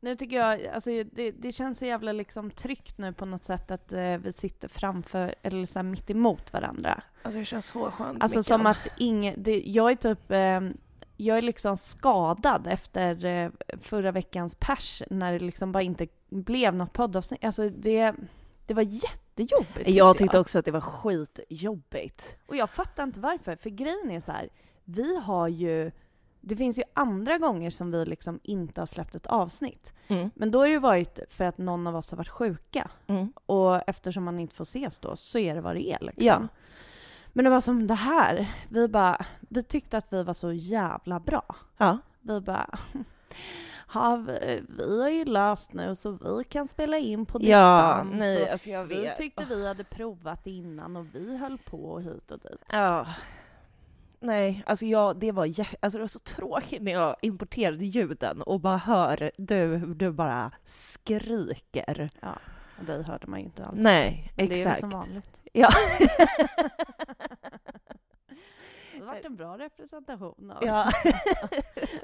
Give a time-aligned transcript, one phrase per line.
[0.00, 3.70] Nu tycker jag, alltså det, det känns så jävla liksom tryggt nu på något sätt
[3.70, 7.02] att eh, vi sitter framför, eller så här mitt emot varandra.
[7.22, 8.22] Alltså det känns så skönt.
[8.22, 10.60] Alltså som att ingen, det, jag är typ, eh,
[11.16, 13.50] jag är liksom skadad efter eh,
[13.82, 17.44] förra veckans pers när det liksom bara inte blev något poddavsnitt.
[17.44, 18.14] Alltså det,
[18.66, 19.88] det var jättejobbigt.
[19.88, 22.36] Jag tyckte också att det var skitjobbigt.
[22.46, 24.48] Och jag fattar inte varför, för grejen är så här,
[24.84, 25.90] vi har ju
[26.48, 29.92] det finns ju andra gånger som vi liksom inte har släppt ett avsnitt.
[30.08, 30.30] Mm.
[30.34, 32.90] Men då har det ju varit för att någon av oss har varit sjuka.
[33.06, 33.32] Mm.
[33.46, 36.26] Och eftersom man inte får ses då så är det vad det är liksom.
[36.26, 36.42] Ja.
[37.32, 41.20] Men det var som det här, vi bara, vi tyckte att vi var så jävla
[41.20, 41.56] bra.
[41.76, 41.98] Ja.
[42.20, 42.78] Vi bara,
[43.94, 48.18] ja, vi, vi har ju löst nu så vi kan spela in på Ja, distans.
[48.18, 52.38] nej, Och alltså vi tyckte vi hade provat innan och vi höll på hit och
[52.38, 52.64] dit.
[52.72, 53.06] Ja.
[54.20, 55.44] Nej, alltså jag, det, var
[55.80, 60.52] alltså det var så tråkigt när jag importerade ljuden och bara hör du, du bara
[60.64, 62.10] skriker.
[62.20, 62.38] Ja,
[62.78, 63.78] och dig hörde man ju inte alls.
[63.78, 64.80] Nej, Men det är exakt.
[64.80, 65.40] som vanligt.
[65.52, 65.70] Ja.
[68.92, 70.92] Det har varit en bra representation av, ja.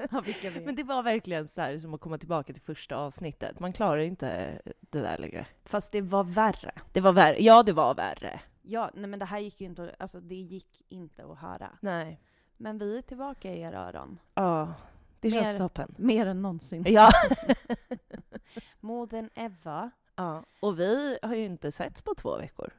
[0.17, 0.65] av vilka vi är.
[0.65, 3.59] Men det var verkligen så här som att komma tillbaka till första avsnittet.
[3.59, 5.45] Man klarar inte det där längre.
[5.65, 6.71] Fast det var värre.
[6.93, 7.43] Det var värre.
[7.43, 8.39] Ja, det var värre.
[8.67, 11.77] Ja, nej men det här gick ju inte, alltså det gick inte att höra.
[11.81, 12.21] Nej.
[12.57, 14.19] Men vi är tillbaka i era öron.
[14.33, 14.73] Ja,
[15.19, 15.95] det känns Mer- toppen.
[15.97, 16.83] Mer än någonsin.
[16.87, 17.09] Ja.
[18.79, 19.91] More than ever.
[20.15, 20.43] ja.
[20.59, 22.73] Och vi har ju inte sett på två veckor.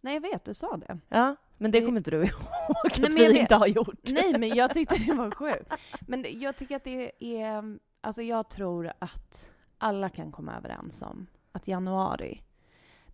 [0.00, 0.98] Nej, jag vet, du sa det.
[1.08, 2.32] Ja, men det kommer inte du ihåg
[2.84, 4.00] att Nej, vi inte har gjort.
[4.10, 5.72] Nej, men jag tyckte det var sjukt.
[6.06, 7.12] Men jag tycker att det
[7.42, 7.78] är...
[8.00, 12.42] Alltså jag tror att alla kan komma överens om att januari,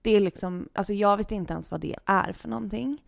[0.09, 0.69] det är liksom...
[0.73, 3.03] Alltså jag vet inte ens vad det är för någonting.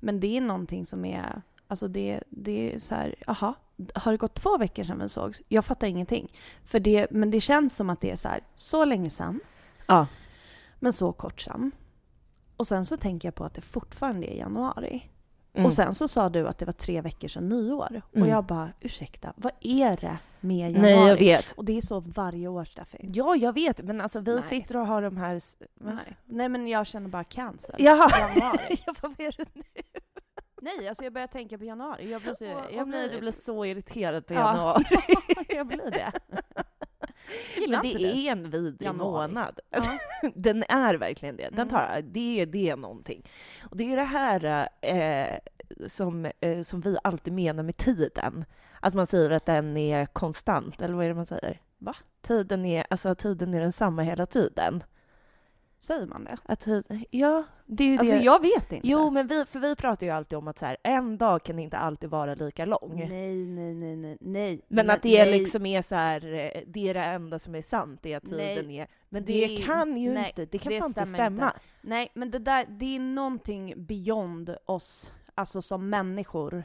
[0.00, 1.42] Men det är någonting som är...
[1.68, 3.54] Alltså det, det är så här, jaha,
[3.94, 5.42] har det gått två veckor sedan vi sågs?
[5.48, 6.32] Jag fattar ingenting.
[6.64, 9.40] För det, men det känns som att det är så här, så länge sedan,
[9.86, 10.06] Ja.
[10.80, 11.70] men så kort sedan.
[12.56, 15.10] Och sen så tänker jag på att det fortfarande är januari.
[15.56, 15.66] Mm.
[15.66, 17.88] Och sen så sa du att det var tre veckor sedan nyår.
[17.90, 18.22] Mm.
[18.22, 20.94] Och jag bara, ursäkta, vad är det med januari?
[20.96, 21.52] Nej, jag vet.
[21.52, 22.98] Och det är så varje år, Steffi.
[23.14, 24.42] Ja, jag vet, men alltså vi Nej.
[24.42, 25.40] sitter och har de här...
[25.80, 26.16] Nej.
[26.24, 27.74] Nej, men jag känner bara cancer.
[27.78, 28.10] Jaha!
[28.18, 28.82] Januari.
[28.86, 29.62] ja, vad är det nu?
[30.62, 32.10] Nej, alltså jag börjar tänka på januari.
[32.10, 32.44] Jag blir så...
[32.72, 34.40] Jag nej, du blir så irriterad på Ja.
[34.40, 34.84] januari.
[35.48, 36.12] jag blir det.
[37.68, 39.28] Men det är en vidrig Januari.
[39.28, 39.60] månad.
[39.70, 39.82] Ja.
[40.34, 41.42] Den är verkligen det.
[41.42, 41.68] Den Mm.
[41.68, 43.22] tar, det, det är någonting.
[43.70, 45.38] Och det är det här eh,
[45.86, 48.44] som, eh, som vi alltid menar med tiden.
[48.80, 51.60] Att man säger att den är konstant, eller vad är det man säger?
[51.78, 51.94] Va?
[52.22, 54.82] Tiden är, alltså tiden är densamma hela tiden.
[55.86, 56.36] Säger man det?
[56.44, 56.66] Att
[57.10, 58.22] ja, det är ju Alltså det.
[58.22, 58.88] jag vet inte.
[58.88, 61.58] Jo, men vi, för vi pratar ju alltid om att så här, en dag kan
[61.58, 63.08] inte alltid vara lika lång.
[63.08, 64.60] Nej, nej, nej, nej, nej.
[64.68, 65.38] Men att det är nej.
[65.38, 68.24] liksom är så här, eh, det är det enda som är sant, det är att
[68.24, 68.88] tiden Nej, är...
[69.08, 71.46] Men det det, kan ju nej, inte, det kan det fan inte stämma.
[71.46, 71.60] inte.
[71.80, 76.64] Nej, men det där, det är någonting beyond oss, alltså som människor.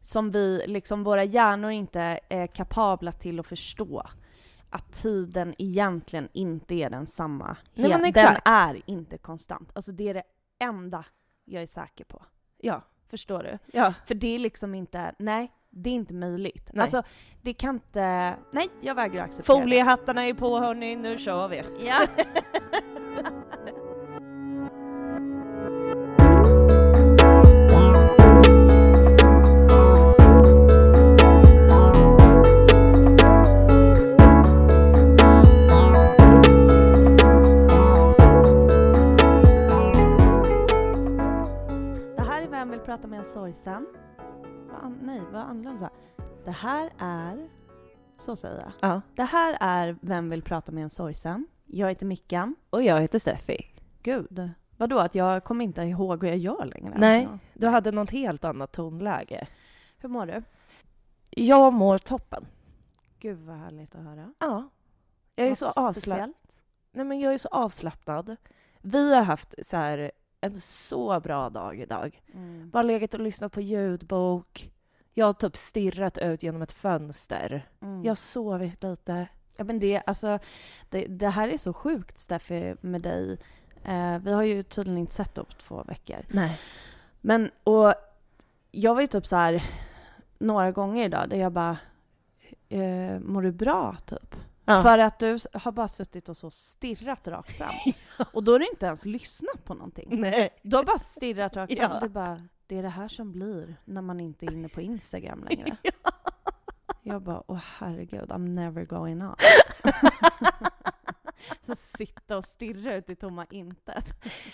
[0.00, 4.02] Som vi, liksom våra hjärnor inte är kapabla till att förstå.
[4.70, 7.56] Att tiden egentligen inte är densamma.
[7.74, 8.42] Nej, men Den exakt.
[8.44, 9.70] är inte konstant.
[9.74, 10.22] Alltså det är det
[10.60, 11.04] enda
[11.44, 12.22] jag är säker på.
[12.56, 12.82] Ja.
[13.08, 13.58] Förstår du?
[13.78, 13.94] ja.
[14.06, 16.70] För det är liksom inte, nej, det är inte möjligt.
[16.72, 16.82] Nej.
[16.82, 17.02] Alltså,
[17.42, 19.62] det kan inte, nej, jag vägrar acceptera det.
[19.62, 21.62] Foliehattarna är på hörni, nu kör vi.
[21.86, 22.06] Ja.
[43.40, 43.86] sorgsen?
[44.68, 45.90] Vad an- nej, vad andra sa?
[46.44, 47.48] Det här är,
[48.18, 48.72] så säger jag.
[48.90, 49.00] Ja.
[49.14, 51.46] Det här är Vem vill prata med en sorgsen?
[51.66, 52.54] Jag heter Mickan.
[52.70, 53.66] Och jag heter Steffi.
[54.02, 56.94] Gud, vadå att jag kommer inte ihåg vad jag gör längre?
[56.98, 57.26] Nej.
[57.32, 57.46] Alltså.
[57.54, 59.46] Du hade något helt annat tonläge.
[59.98, 60.42] Hur mår du?
[61.30, 62.46] Jag mår toppen.
[63.18, 64.32] Gud vad härligt att höra.
[64.38, 64.68] Ja.
[65.34, 66.32] Jag är Något så avslappnad.
[66.92, 68.36] Nej, men jag är så avslappnad.
[68.82, 70.10] Vi har haft så här,
[70.40, 72.22] en så bra dag idag.
[72.34, 72.70] Mm.
[72.70, 74.72] Bara legat och lyssnat på ljudbok.
[75.14, 77.68] Jag har typ stirrat ut genom ett fönster.
[77.82, 78.04] Mm.
[78.04, 79.26] Jag har sovit lite.
[79.56, 80.38] Ja, men det, alltså,
[80.88, 83.38] det, det här är så sjukt, Steffi, med dig.
[83.84, 86.26] Eh, vi har ju tydligen inte sett upp två veckor.
[86.28, 86.60] Nej.
[87.20, 87.94] Men, och
[88.70, 89.64] jag var ju typ så här
[90.38, 91.78] några gånger idag där jag bara,
[92.68, 94.36] eh, mår du bra typ?
[94.64, 94.82] Ja.
[94.82, 97.74] För att du har bara suttit och så stirrat rakt fram.
[98.32, 100.20] Och då har du inte ens lyssnat på någonting.
[100.20, 100.50] Nej.
[100.62, 101.92] Du har bara stirrat rakt fram.
[101.92, 102.00] Ja.
[102.00, 105.44] Du bara, det är det här som blir när man inte är inne på Instagram
[105.44, 105.76] längre.
[107.02, 109.36] Jag bara, åh herregud, I'm never going on.
[111.68, 114.12] Alltså sitta och stirra ut i tomma intet.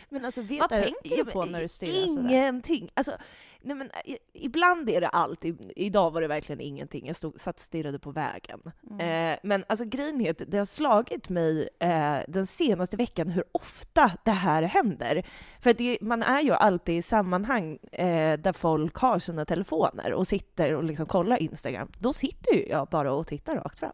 [0.09, 2.29] Men alltså, vet Vad du, tänker du på när du stirrar sådär?
[2.29, 2.91] Ingenting!
[2.95, 3.17] Alltså,
[3.61, 5.45] nej men, i- ibland är det allt.
[5.45, 7.07] I, idag var det verkligen ingenting.
[7.07, 8.61] Jag stod, satt och stirrade på vägen.
[8.91, 9.33] Mm.
[9.33, 13.45] Eh, men alltså grejen är att det har slagit mig eh, den senaste veckan hur
[13.53, 15.27] ofta det här händer.
[15.61, 20.13] För att det, man är ju alltid i sammanhang eh, där folk har sina telefoner
[20.13, 21.93] och sitter och liksom kollar Instagram.
[21.99, 23.93] Då sitter ju jag bara och tittar rakt fram.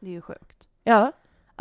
[0.00, 0.68] Det är ju sjukt.
[0.84, 1.12] Ja.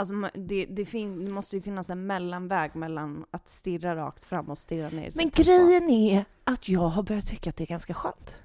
[0.01, 4.50] Alltså det, det, fin- det måste ju finnas en mellanväg mellan att stirra rakt fram
[4.50, 7.94] och stirra ner Men grejen är att jag har börjat tycka att det är ganska
[7.94, 8.36] skönt.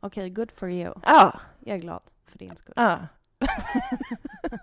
[0.00, 0.94] Okej, good for you.
[1.04, 1.40] Ja.
[1.60, 2.74] Jag är glad för din skull.
[2.76, 2.98] Ja.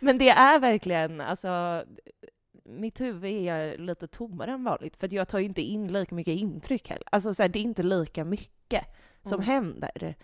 [0.00, 1.84] Men det är verkligen, alltså,
[2.64, 6.34] mitt huvud är lite tommare än vanligt för jag tar ju inte in lika mycket
[6.34, 7.08] intryck heller.
[7.10, 8.84] Alltså så här, det är inte lika mycket
[9.22, 9.46] som Mm.
[9.46, 10.14] händer.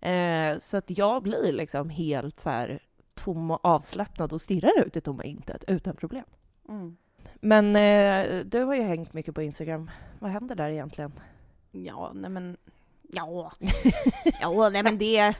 [0.00, 2.82] Eh, så att jag blir liksom helt så här
[3.24, 6.24] tom och avslappnad och stirrar ut i tomma intet utan problem.
[6.68, 6.96] Mm.
[7.40, 9.90] Men eh, du har ju hängt mycket på Instagram.
[10.18, 11.12] Vad händer där egentligen?
[11.70, 12.56] Ja, nej men...
[13.12, 13.52] Ja,
[14.40, 15.34] ja nej men det...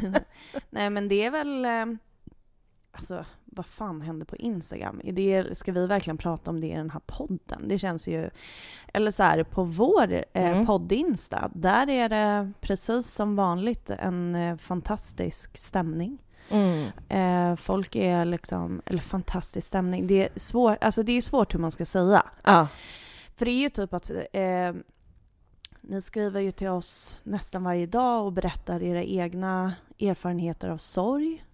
[0.70, 1.64] nej men det är väl...
[1.64, 1.98] eh,
[2.94, 5.00] Alltså, vad fan händer på Instagram?
[5.04, 7.68] Det, ska vi verkligen prata om det i den här podden?
[7.68, 8.30] Det känns ju...
[8.94, 10.66] Eller så här, på vår eh, Mm.
[10.66, 16.18] podd-insta, där är det precis som vanligt en eh, fantastisk stämning.
[17.08, 18.82] Eh, folk är liksom...
[18.86, 20.06] Eller fantastisk stämning.
[20.06, 22.22] Det är, svår, alltså det är svårt hur man ska säga.
[22.44, 22.68] Ja.
[23.36, 24.72] För det är ju typ att eh,
[25.80, 31.44] ni skriver ju till oss nästan varje dag och berättar era egna erfarenheter av sorg.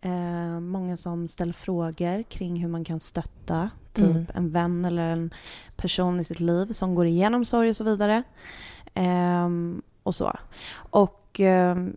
[0.00, 4.26] Eh, många som ställer frågor kring hur man kan stötta typ Mm.
[4.34, 5.30] en vän eller en
[5.76, 8.22] person i sitt liv som går igenom sorg och så vidare.
[8.94, 10.32] Ehm, och så.
[10.74, 11.96] Och ehm,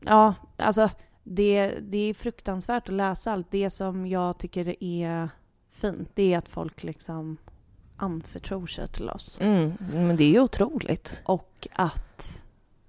[0.00, 0.90] ja, alltså
[1.30, 3.46] det, det är fruktansvärt att läsa allt.
[3.50, 5.28] Det som jag tycker är
[5.70, 7.36] fint, det är att folk liksom
[7.96, 9.38] anförtror sig till oss.
[9.40, 9.72] Mm.
[9.92, 11.22] Men det är ju otroligt.
[11.24, 12.44] Och att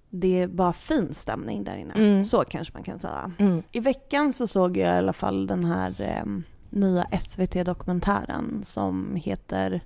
[0.09, 1.93] det är bara fin stämning där inne.
[1.93, 2.25] Mm.
[2.25, 3.31] Så kanske man kan säga.
[3.39, 3.63] Mm.
[3.71, 6.23] I veckan så såg jag i alla fall den här eh,
[6.69, 9.81] nya SVT-dokumentären som heter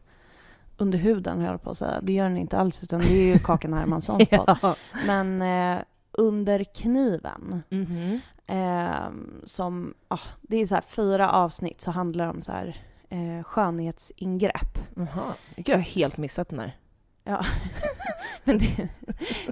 [0.77, 1.99] Under huden, höll jag på att säga.
[2.01, 4.57] Det gör den inte alls, utan det är ju Kakan Hermanssons podd.
[4.61, 4.75] Ja.
[5.06, 8.19] Men eh, Under kniven, Mhm.
[8.48, 9.10] Eh,
[9.44, 12.78] som, ah, det är så fyra avsnitt så handlar det om så här
[13.10, 14.78] eh, skönhetsingrepp.
[14.95, 15.34] Jaha.
[15.56, 16.78] Jag har helt missat den här.
[17.24, 17.45] Ja.
[18.44, 18.90] Men det,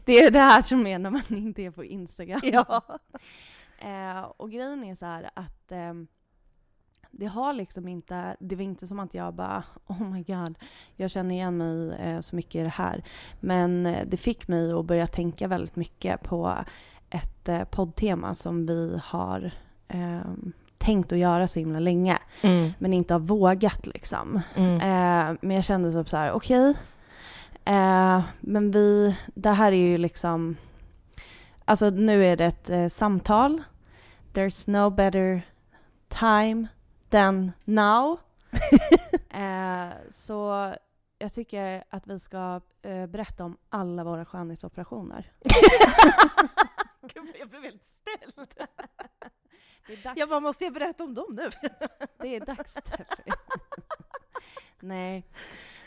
[0.06, 2.42] det är det här som är när man inte är på Instagram.
[3.84, 6.08] Eh, och grejen är så här att ehm,
[7.12, 10.58] det har liksom inte, det var inte som att jag bara oh my god,
[10.96, 13.04] jag känner igen mig eh, så mycket i det här.
[13.40, 16.56] Men eh, det fick mig att börja tänka väldigt mycket på
[17.12, 19.52] ett eh, poddtema som vi har
[19.88, 22.72] ehm, tänkt att göra så himla länge, Mm.
[22.80, 24.42] men inte har vågat liksom.
[24.56, 24.76] Mm.
[24.76, 26.74] Eh, men jag kände typ så här, okej.
[27.66, 30.56] eh, men vi, det här är ju liksom,
[31.66, 33.64] alltså nu är det ett eh, samtal.
[34.34, 35.42] There's no better
[36.10, 36.68] time
[37.10, 38.18] than now.
[39.30, 40.74] eh, så
[41.20, 45.32] jag tycker att vi ska eh, berätta om alla våra skönhetsoperationer.
[47.14, 48.50] Gud, jag blev helt ställd.
[49.88, 51.50] Det är dags, Jag bara, måste jag berätta om dem nu?
[52.22, 53.32] det är dags Steffi.
[54.80, 55.26] Nej.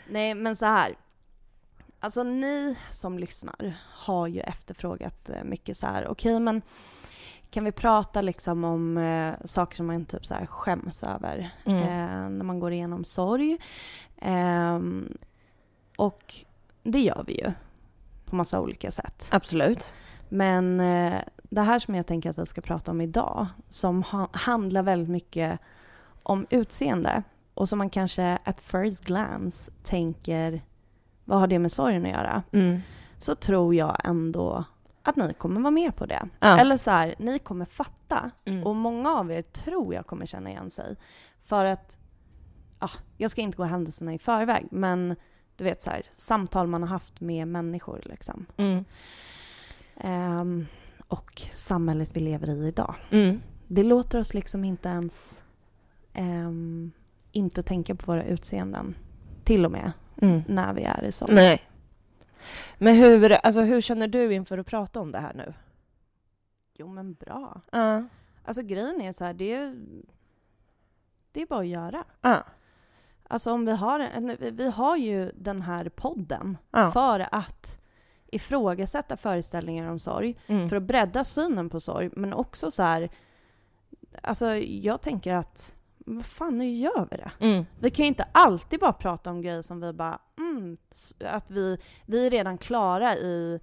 [0.07, 0.95] Nej, men så här.
[1.99, 6.61] Alltså ni som lyssnar har ju efterfrågat eh, mycket så här, okej men
[7.49, 11.81] kan vi prata liksom om eh, saker som man typ så här skäms över Mm.
[11.83, 13.57] eh, när man går igenom sorg?
[14.17, 15.17] Ehm,
[15.97, 16.35] och
[16.83, 17.51] det gör vi ju
[18.25, 19.27] på massa olika sätt.
[19.31, 19.93] Absolut.
[20.29, 24.29] Men eh, det här som jag tänker att vi ska prata om idag, som ha-
[24.31, 25.59] handlar väldigt mycket
[26.23, 30.61] om utseende och som man kanske at first glance tänker,
[31.25, 32.43] vad har det med sorgen att göra?
[32.51, 32.79] Mm.
[33.17, 34.63] Så tror jag ändå
[35.03, 36.29] att ni kommer vara med på det.
[36.39, 36.57] Ja.
[36.59, 38.31] Eller så här, ni kommer fatta.
[38.45, 38.63] Mm.
[38.63, 40.95] Och många av er tror jag kommer känna igen sig.
[41.43, 41.97] För att,
[42.79, 45.15] ja, jag ska inte gå händelserna i förväg, men
[45.55, 48.45] du vet så här, samtal man har haft med människor liksom.
[48.57, 48.85] Mm.
[49.97, 50.65] Ehm,
[51.07, 52.95] och samhället vi lever i idag.
[53.11, 53.41] Mm.
[53.67, 55.43] Det låter oss liksom inte ens
[56.13, 56.91] ehm,
[57.31, 58.95] inte tänka på våra utseenden.
[59.43, 60.41] Till och med Mm.
[60.47, 61.35] när vi är i sorg.
[61.35, 61.61] Nej.
[62.77, 65.53] Men hur, alltså, hur känner du inför att prata om det här nu?
[66.77, 67.61] Jo men bra.
[67.71, 68.03] Ja.
[68.45, 69.75] Alltså grejen är så här, det är,
[71.31, 72.03] det är bara att göra.
[72.21, 72.43] Ja.
[73.27, 76.91] Alltså om vi har, vi- har ju den här podden Ja.
[76.91, 77.79] för att
[78.35, 80.69] ifrågasätta föreställningar om sorg, Mm.
[80.69, 83.09] för att bredda synen på sorg, men också så här,
[84.23, 87.31] alltså jag tänker att vad fan, nu gör vi det.
[87.39, 87.65] Mm.
[87.79, 90.77] Vi kan ju inte alltid bara prata om grejer som vi bara, mm,
[91.25, 93.59] att vi, vi är redan klara i,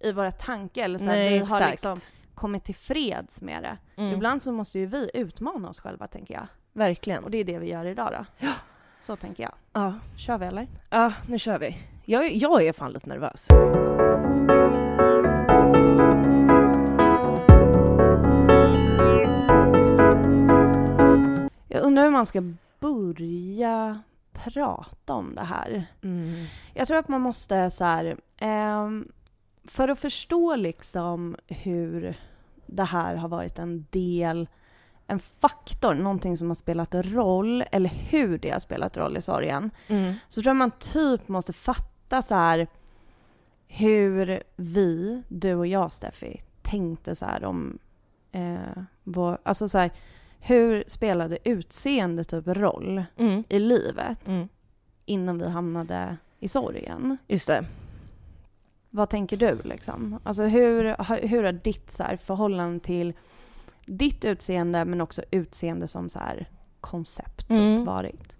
[0.00, 1.70] i våra tankar, eller så här, Nej, vi har exakt.
[1.70, 2.00] liksom
[2.34, 3.76] kommit till freds med det.
[4.02, 4.12] Mm.
[4.14, 6.46] Ibland så måste ju vi utmana oss själva, tänker jag.
[6.72, 7.24] Verkligen.
[7.24, 8.46] Och det är det vi gör idag då.
[9.02, 9.52] Så tänker jag.
[9.72, 9.94] Ja.
[10.16, 10.68] Kör vi eller?
[10.90, 11.78] ja, nu kör vi.
[12.04, 13.48] Jag, jag är fan lite nervös.
[21.68, 22.42] Jag undrar hur man ska
[22.80, 25.84] börja prata om det här.
[26.02, 26.44] Mm.
[26.74, 29.08] Jag tror att man måste så här, ehm,
[29.64, 32.16] för att förstå liksom hur
[32.66, 34.48] det här har varit en del,
[35.06, 39.70] en faktor, någonting som har spelat roll, eller hur det har spelat roll i sorgen,
[39.88, 40.14] Mm.
[40.28, 42.66] så tror jag man typ måste fatta så här
[43.68, 47.78] hur vi, du och jag Steffi, tänkte så här om
[48.32, 49.90] eh, vår, alltså så här,
[50.40, 53.44] hur spelade utseende typ roll Mm.
[53.48, 54.48] i livet Mm.
[55.04, 57.16] innan vi hamnade i sorgen?
[57.28, 57.64] Just det.
[58.90, 60.20] Vad tänker du liksom?
[60.24, 60.84] Alltså hur,
[61.26, 63.12] hur har ditt så här, förhållande till
[63.86, 66.48] ditt utseende men också utseende som så här
[66.84, 67.84] koncept typ, Mm.
[67.84, 68.36] varit?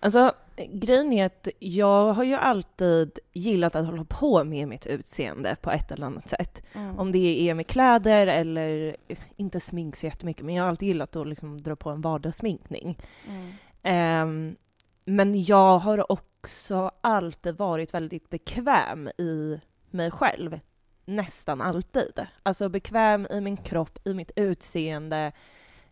[0.00, 0.32] Alltså,
[0.68, 5.70] grejen är att jag har ju alltid gillat att hålla på med mitt utseende på
[5.70, 6.62] ett eller annat sätt.
[6.72, 6.98] Mm.
[6.98, 8.96] Om det är med kläder eller
[9.36, 12.98] inte smink så jättemycket, men jag har alltid gillat att liksom dra på en vardagssminkning.
[13.28, 13.52] Mm.
[13.82, 14.56] Ehm,
[15.04, 19.60] men jag har också alltid varit väldigt bekväm i
[19.90, 20.60] mig själv.
[21.04, 22.26] Nästan alltid.
[22.42, 25.32] Alltså bekväm i min kropp, i mitt utseende.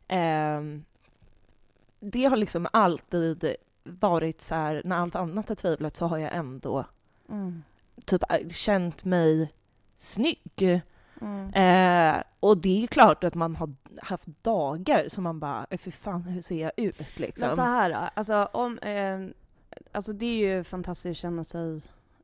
[0.09, 0.85] Ehm,
[2.04, 3.54] det har liksom alltid
[3.85, 6.85] varit så här, när allt annat har tvivlat så har jag ändå
[7.28, 7.62] Mm.
[8.04, 9.52] typ äh, känt mig
[9.97, 10.80] snygg.
[11.21, 11.49] Mm.
[11.54, 13.71] Eh, och det är klart att man har
[14.02, 17.47] haft dagar som man bara, "Eh, fy fan hur ser jag ut liksom?
[17.47, 19.18] Men så här alltså, om, eh,
[19.92, 21.76] alltså det är ju fantastiskt att känna sig,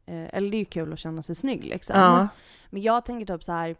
[0.07, 1.97] eh, eller det är ju kul att känna sig snygg liksom.
[1.97, 2.29] ja.
[2.71, 3.77] Men jag tänker typ så här,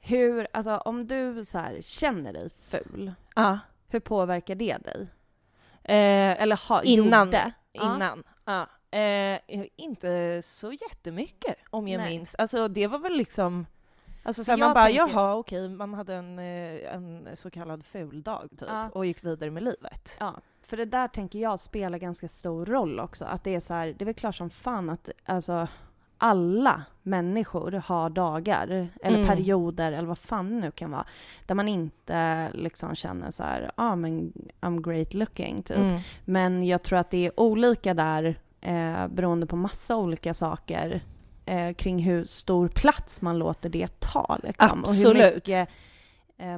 [0.00, 3.58] hur, alltså om du så här känner dig ful, ja.
[3.88, 5.06] hur påverkar det dig?
[5.88, 7.26] Eh, Eller ha, Innan.
[7.26, 7.52] gjorde?
[7.72, 7.82] Ja.
[7.94, 8.24] innan.
[8.44, 8.66] Ja.
[8.98, 9.40] Eh,
[9.76, 12.10] inte så jättemycket om jag Nej.
[12.18, 12.34] minns.
[12.34, 13.66] Alltså det var väl liksom
[14.22, 18.22] Alltså så man bara, tänker- jaha okej, man hade en, eh, en så kallad ful
[18.22, 18.88] dag typ Ja.
[18.92, 20.16] och gick vidare med livet.
[20.20, 23.24] Ja, för det där tänker jag spelar ganska stor roll också.
[23.24, 25.68] Att det är så här, det är väl klart som fan att alltså
[26.18, 29.28] alla människor har dagar eller Mm.
[29.28, 31.04] perioder eller vad fan det nu kan vara
[31.46, 35.76] där man inte liksom känner så här, ja ah, men I'm great looking typ.
[35.76, 36.00] Mm.
[36.24, 41.00] Men jag tror att det är olika där eh, beroende på massa olika saker
[41.46, 45.34] eh, kring hur stor plats man låter det ta liksom, och hur Absolut.
[45.34, 45.68] mycket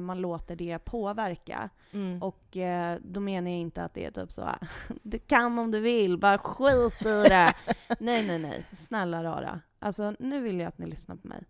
[0.01, 1.69] man låter det påverka.
[1.91, 2.23] Mm.
[2.23, 4.49] Och eh, då menar jag inte att det är typ så
[5.03, 7.53] du kan om du vill, bara skit i det.
[7.99, 8.65] nej, nej, nej.
[8.77, 9.61] Snälla rara.
[9.79, 11.43] Alltså nu vill jag att ni lyssnar på mig.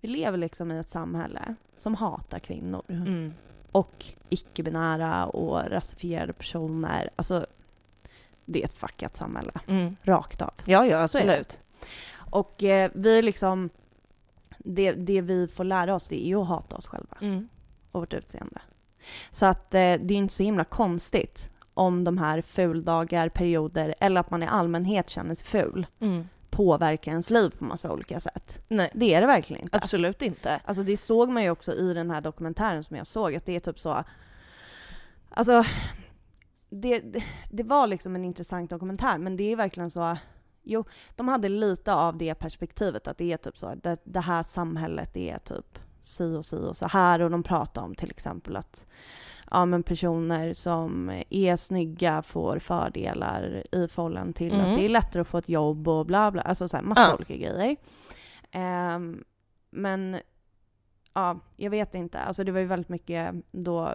[0.00, 2.82] Vi lever liksom i ett samhälle som hatar kvinnor.
[2.88, 3.34] Mm.
[3.72, 7.10] Och icke-binära och rasifierade personer.
[7.16, 7.46] Alltså,
[8.44, 9.52] det är ett fuckat samhälle.
[9.66, 9.96] Mm.
[10.02, 10.50] Rakt av.
[10.64, 11.60] Ja, ja absolut.
[12.30, 13.70] Och eh, vi liksom,
[14.58, 17.16] det, det vi får lära oss det är ju att hata oss själva.
[17.20, 17.48] Mm.
[17.94, 18.60] Och vårt utseende.
[19.30, 24.20] Så att eh, det är inte så himla konstigt om de här fuldagar, perioder eller
[24.20, 26.28] att man i allmänhet känner sig ful Mm.
[26.50, 28.58] påverkar ens liv på massa olika sätt.
[28.68, 29.76] Nej, Det är det verkligen inte.
[29.76, 30.60] absolut inte.
[30.64, 33.56] Alltså det såg man ju också i den här dokumentären som jag såg, att det
[33.56, 34.04] är typ så...
[35.30, 35.64] Alltså,
[36.70, 37.02] det,
[37.50, 40.16] det, var liksom en intressant dokumentär, men det är verkligen så...
[40.62, 40.84] Jo,
[41.16, 45.16] de hade lite av det perspektivet, att det är typ så, det, det här samhället
[45.16, 48.86] är typ si och si och så här, och de pratar om till exempel att
[49.50, 54.66] ja, men personer som är snygga får fördelar i förhållande till Mm.
[54.72, 57.02] att det är lättare att få ett jobb och bla bla, alltså så här, massa
[57.02, 57.14] Ja.
[57.14, 57.76] olika grejer.
[58.50, 59.24] Ehm,
[59.70, 60.16] men
[61.14, 62.20] ja, jag vet inte.
[62.20, 63.94] Alltså det var ju väldigt mycket då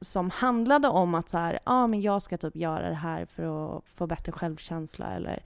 [0.00, 3.76] som handlade om att så här, ja men jag ska typ göra det här för
[3.76, 5.42] att få bättre självkänsla eller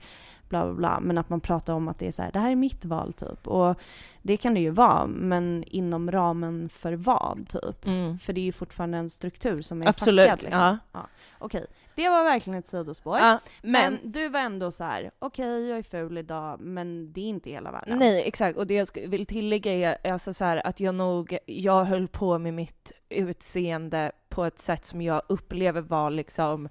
[0.51, 0.99] bla bla bla.
[0.99, 3.13] Men att man pratar om att det är så här, det här är mitt val
[3.13, 3.47] typ.
[3.47, 3.79] Och
[4.21, 7.85] det kan det ju vara, men inom ramen för vad typ?
[7.85, 8.19] Mm.
[8.19, 10.29] För det är ju fortfarande en struktur som är Absolut.
[10.29, 10.43] fackad.
[10.43, 10.77] Liksom.
[10.91, 11.07] Ja.
[11.39, 11.65] Okej,
[11.95, 13.17] det var verkligen ett sidospår.
[13.17, 17.21] Ja, men, men du var ändå så här, okej jag är ful idag, men det
[17.21, 17.99] är inte hela världen.
[17.99, 18.57] Nej, exakt.
[18.57, 22.37] Och det jag vill tillägga är alltså så här, att jag nog, jag höll på
[22.37, 26.69] med mitt utseende på ett sätt som jag upplever var liksom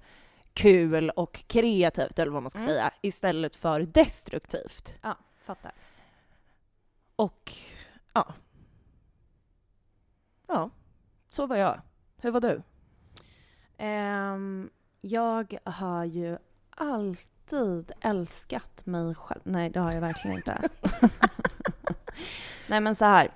[0.53, 2.69] kul och kreativt, eller vad man ska Mm.
[2.71, 4.93] säga, istället för destruktivt.
[5.45, 5.71] Fattar.
[7.15, 7.51] Och
[8.13, 8.33] ja.
[10.47, 10.69] Ja,
[11.29, 11.81] så var jag.
[12.17, 12.61] Hur var du?
[13.77, 14.69] Ehm,
[15.01, 16.37] jag har ju
[16.69, 19.41] alltid älskat mig själv.
[19.43, 20.69] Nej, det har jag verkligen inte.
[22.69, 23.31] Nej, men så här.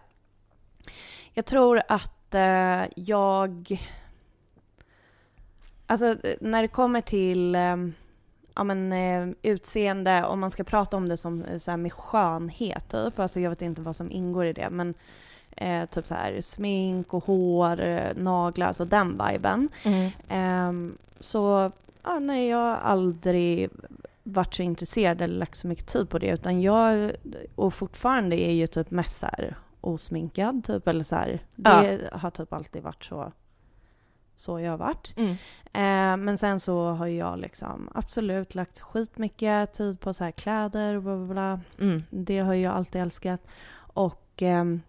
[1.33, 3.79] Jag tror att eh, jag...
[5.87, 7.75] Alltså, när det kommer till eh,
[8.55, 11.93] ja, men, eh, utseende, om man ska prata om det som eh, så här, med
[11.93, 13.19] skönhet, typ.
[13.19, 14.93] Alltså, jag vet inte vad som ingår i det, men
[15.57, 19.69] eh, typ så här smink och hår, eh, naglar, alltså den viben.
[19.83, 20.11] Mm.
[20.29, 21.71] Ehm, så
[22.03, 23.69] ja, nej, jag har aldrig
[24.23, 27.11] varit så intresserad eller lagt så mycket tid på det, utan jag,
[27.55, 29.23] och fortfarande är ju typ mest
[29.81, 33.31] osminkad, typ, eller så här, det har typ alltid varit så,
[34.37, 35.13] så jag har varit.
[35.17, 35.31] Mm.
[35.73, 40.95] Eh, men sen så har jag liksom absolut lagt skitmycket tid på så här kläder
[40.95, 41.59] och bla bla bla.
[41.79, 42.03] Mm.
[42.09, 43.41] Det har jag alltid älskat.
[43.77, 44.81] Och ehm,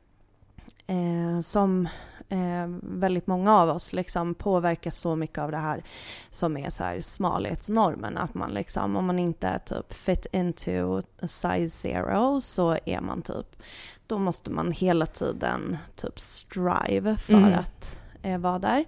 [0.86, 1.88] eh, som
[2.28, 5.84] eh, väldigt många av oss liksom påverkas så mycket av det här
[6.30, 8.16] som är så här smalhetsnormen.
[8.16, 13.22] Att man liksom, om man inte är typ fit into size zero så är man
[13.22, 13.62] typ,
[14.06, 17.58] då måste man hela tiden typ strive för Mm.
[17.58, 18.84] att eh, vara där.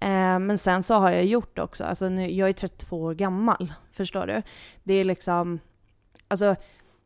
[0.00, 3.72] Eh, men sen så har jag gjort också, alltså nu, jag är 32 år gammal,
[3.92, 4.42] förstår du?
[4.82, 5.60] Det är liksom,
[6.28, 6.56] alltså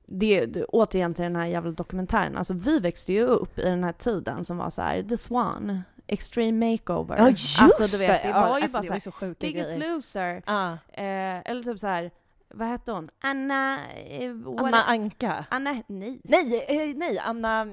[0.07, 3.85] det, det, återigen till den här jävla dokumentären, alltså vi växte ju upp i den
[3.85, 7.19] här tiden som var så här, The Swan, Extreme Makeover.
[7.19, 8.33] Ja just alltså, du vet, det!
[8.33, 9.95] var ja, ju alltså, bara det så var Biggest grejer.
[9.95, 10.73] Loser, Ja.
[10.93, 12.11] eh, eller typ så här,
[12.49, 13.11] vad hette hon?
[13.21, 13.79] Anna...
[13.95, 15.45] Eh, Anna Anka.
[15.51, 16.21] Anna, nej.
[16.25, 17.67] Nej, eh, nej, Anna,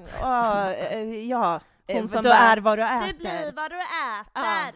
[0.90, 1.60] eh, ja.
[1.86, 3.06] Hon Eh, som du är vad du äter.
[3.06, 4.30] Du blir vad du äter.
[4.34, 4.72] Ja.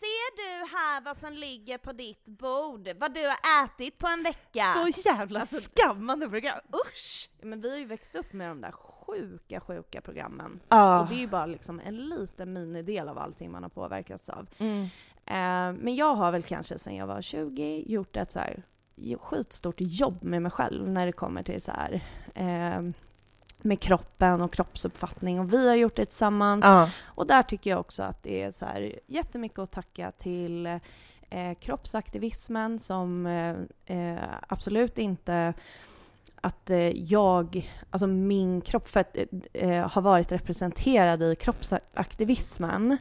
[0.00, 2.88] Ser du här vad som ligger på ditt bord?
[3.00, 4.64] Vad du har ätit på en vecka?
[4.74, 7.30] Så jävla Alltså- skammande program, usch!
[7.42, 10.60] Men vi har ju växt upp med de där sjuka, sjuka programmen.
[10.68, 11.00] Ja.
[11.00, 14.46] Och det är ju bara liksom en liten minidel av allting man har påverkats av.
[14.58, 14.82] Mm.
[15.26, 18.62] Eh, men jag har väl kanske sedan jag var 20 gjort ett så här
[19.20, 22.00] skitstort jobb med mig själv när det kommer till så här
[22.34, 22.82] eh,
[23.62, 26.64] med kroppen och kroppsuppfattning och vi har gjort det tillsammans.
[26.64, 26.90] Ja.
[27.04, 30.66] Och där tycker jag också att det är så här jättemycket att tacka till
[31.30, 33.56] eh, kroppsaktivismen som eh,
[33.98, 34.18] eh,
[34.48, 35.54] absolut inte
[36.40, 39.16] att eh, jag, alltså min kropp, för att,
[39.52, 42.98] eh, har varit representerad i kroppsaktivismen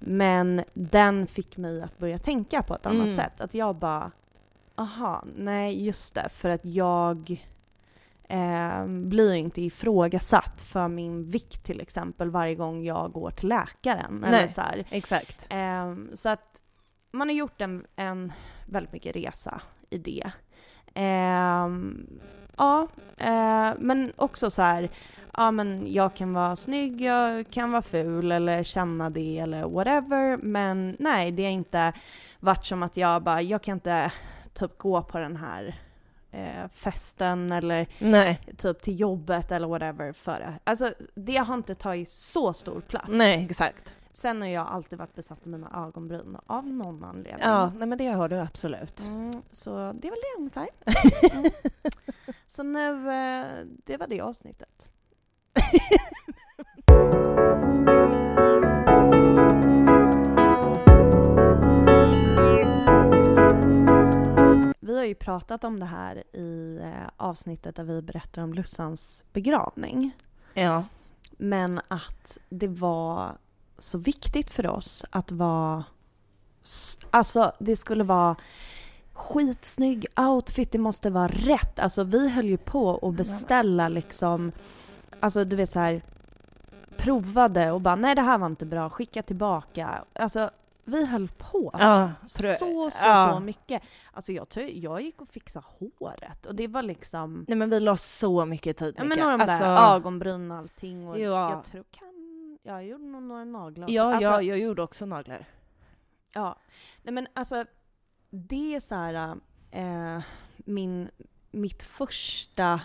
[0.00, 3.16] men den fick mig att börja tänka på ett annat Mm.
[3.16, 3.40] sätt.
[3.40, 4.10] Att jag bara,
[4.74, 7.44] aha, nej just det, för att jag
[8.28, 14.24] eh, blir inte ifrågasatt för min vikt till exempel varje gång jag går till läkaren.
[14.24, 14.48] Eller Nej.
[14.48, 14.84] så, här.
[14.90, 15.46] Exakt.
[15.48, 16.62] Ehm, så att
[17.12, 18.32] man har gjort en, en
[18.66, 19.60] väldigt mycket resa
[19.90, 20.30] i det.
[20.94, 22.06] Ehm,
[22.56, 24.90] ja, eh, men också så här,
[25.36, 30.36] ja men jag kan vara snygg, jag kan vara ful eller känna det eller whatever.
[30.36, 31.92] Men nej, det har inte
[32.40, 34.12] varit som att jag bara, jag kan inte
[34.52, 35.83] typ gå på den här
[36.34, 38.40] eh, festen eller Nej.
[38.56, 40.58] typ till jobbet eller whatever för.
[40.64, 43.08] Alltså det har inte tagit så stor plats.
[43.08, 43.94] Nej, exakt.
[44.12, 47.42] Sen har jag alltid varit besatt av mina ögonbryn av någon anledning.
[47.42, 49.00] Ja, nej men det har du absolut.
[49.00, 50.68] Mm, så det väl det ungefär.
[51.32, 51.50] Mm.
[52.46, 53.46] Så nu, eh,
[53.84, 54.90] det var det avsnittet.
[64.94, 69.24] Vi har ju pratat om det här i eh, avsnittet där vi berättar om Lussans
[69.32, 70.16] begravning.
[70.54, 70.84] Ja.
[71.30, 73.32] Men att det var
[73.78, 75.84] så viktigt för oss att vara...
[77.10, 78.36] Alltså det skulle vara
[79.12, 81.78] skitsnygg outfit, det måste vara rätt.
[81.78, 84.52] Alltså vi höll ju på att beställa liksom...
[85.20, 86.02] Alltså du vet så här
[86.96, 90.04] provade och bara nej det här var inte bra, skicka tillbaka.
[90.12, 90.50] Alltså
[90.84, 92.10] vi höll på Ja.
[92.26, 93.40] så, så, så, ja.
[93.40, 93.82] mycket.
[94.12, 97.44] Alltså jag, jag gick och fixade håret och det var liksom...
[97.48, 100.56] Nej men vi la så mycket tid Ja men några de alltså, där ögonbryn och
[100.56, 101.50] allting och Ja.
[101.50, 102.08] jag tror kan...
[102.62, 103.94] Jag gjorde nog några naglar också.
[103.94, 105.44] Ja, alltså, ja, jag gjorde också naglar.
[106.32, 106.56] ja.
[107.02, 107.64] Nej men alltså,
[108.30, 109.36] det är så här,
[109.70, 110.22] eh,
[110.56, 111.10] min,
[111.50, 112.80] mitt första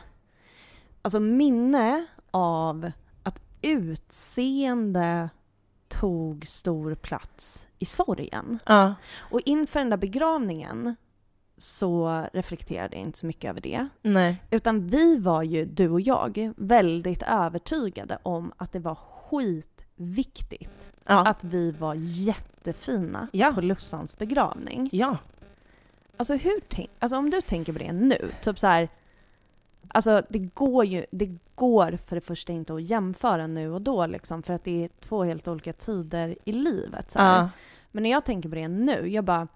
[1.02, 2.92] alltså minne av
[3.24, 5.30] att utseende
[5.88, 8.60] tog stor plats i sorgen.
[8.66, 8.96] Ja.
[9.20, 10.96] Och inför den där begravningen
[11.58, 13.88] så reflekterade jag inte så mycket över det.
[14.02, 14.44] Nej.
[14.52, 21.26] Utan vi var ju, du och jag, väldigt övertygade om att det var skitviktigt Ja.
[21.28, 23.52] att vi var jättefina Ja.
[23.56, 24.90] på Lussans begravning.
[24.92, 25.18] ja.
[26.18, 28.90] Alltså, hur tänk, alltså om du tänker på det nu, typ så här.
[29.92, 34.06] Alltså det går ju, det går för det första inte att jämföra nu och då
[34.06, 37.12] liksom för att det är två helt olika tider i livet.
[37.12, 37.20] Så.
[37.20, 37.50] Ja.
[37.92, 39.48] Men när jag tänker på det nu, jag bara...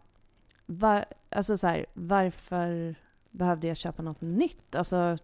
[0.65, 2.95] var, alltså så här, varför
[3.31, 4.75] behövde jag köpa något nytt?
[4.75, 5.17] Alltså,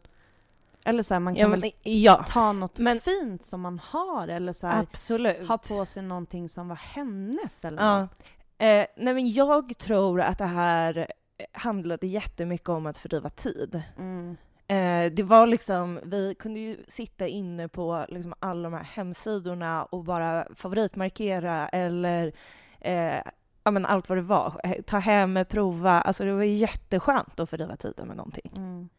[0.84, 3.80] eller så här, man kan Ja, väl men, ja, ta något men- fint som man
[3.84, 8.02] har eller så här, ha på sig någonting som var hennes eller Ja.
[8.02, 8.24] något.
[8.58, 11.08] Eh, nej men jag tror att det här
[11.52, 13.82] handlade jättemycket om att fördriva tid.
[13.98, 14.38] Mm.
[14.70, 19.86] Eh, det var liksom, vi kunde ju sitta inne på liksom alla de här hemsidorna
[19.86, 22.32] och bara favoritmarkera eller
[22.80, 23.22] eh,
[23.64, 24.62] ja men allt vad det var.
[24.64, 26.02] Eh, Ta hem, prova.
[26.02, 28.52] Alltså det var jätteskönt att fördriva tiden med någonting.
[28.56, 28.90] Mm.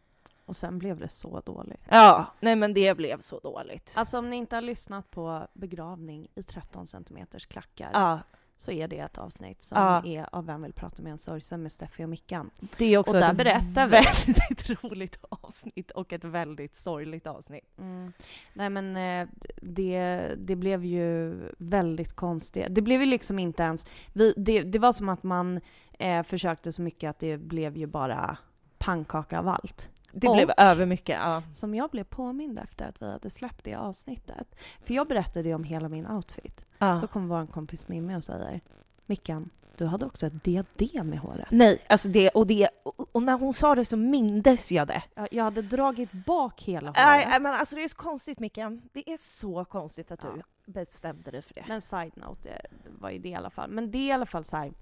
[0.47, 1.81] Och sen blev det så dåligt.
[1.89, 3.95] Ja, nej men det blev så dåligt.
[3.97, 8.21] Alltså om ni inte har lyssnat på begravning i 13 centimeters klackar ja,
[8.61, 10.03] så är det ett avsnitt som Ja.
[10.07, 12.51] är av Vem vill prata med en sorgsen med Steffi och Mickan.
[12.79, 13.91] det är också Och där ett berättar vi.
[13.93, 17.79] väldigt roligt avsnitt och ett väldigt sorgligt avsnitt.
[17.79, 18.13] Mm.
[18.55, 19.29] Nej men eh,
[19.63, 22.67] det, det blev ju väldigt konstigt.
[22.71, 23.87] Det blev ju liksom inte ens...
[24.13, 25.61] Vi, det, det var som att man
[25.99, 28.37] eh, försökte så mycket att det blev ju bara
[28.79, 29.89] pannkaka av allt.
[30.13, 31.19] Det Och- blev över mycket.
[31.19, 31.43] Ja.
[31.53, 34.55] Som jag blev påmind efter att vi hade släppt det avsnittet.
[34.85, 36.65] För jag berättade ju om hela min outfit.
[36.79, 37.01] Ja.
[37.01, 38.61] Så kom vår kompis Mimmi och säger
[39.07, 41.49] Mickan, du hade också ett diadem i håret.
[41.51, 42.69] Nej, alltså det och det
[43.13, 45.03] och, när hon sa det så mindes jag det.
[45.15, 46.97] Ja, Jag hade dragit bak hela håret.
[47.05, 48.83] Nej, men alltså det är så konstigt Mickan.
[48.93, 50.29] Det är så konstigt att Ja.
[50.67, 51.65] du bestämde dig för det.
[51.69, 52.49] Men side note,
[52.85, 53.71] det var ju det i alla fall.
[53.71, 54.73] Men det är i alla fall så här.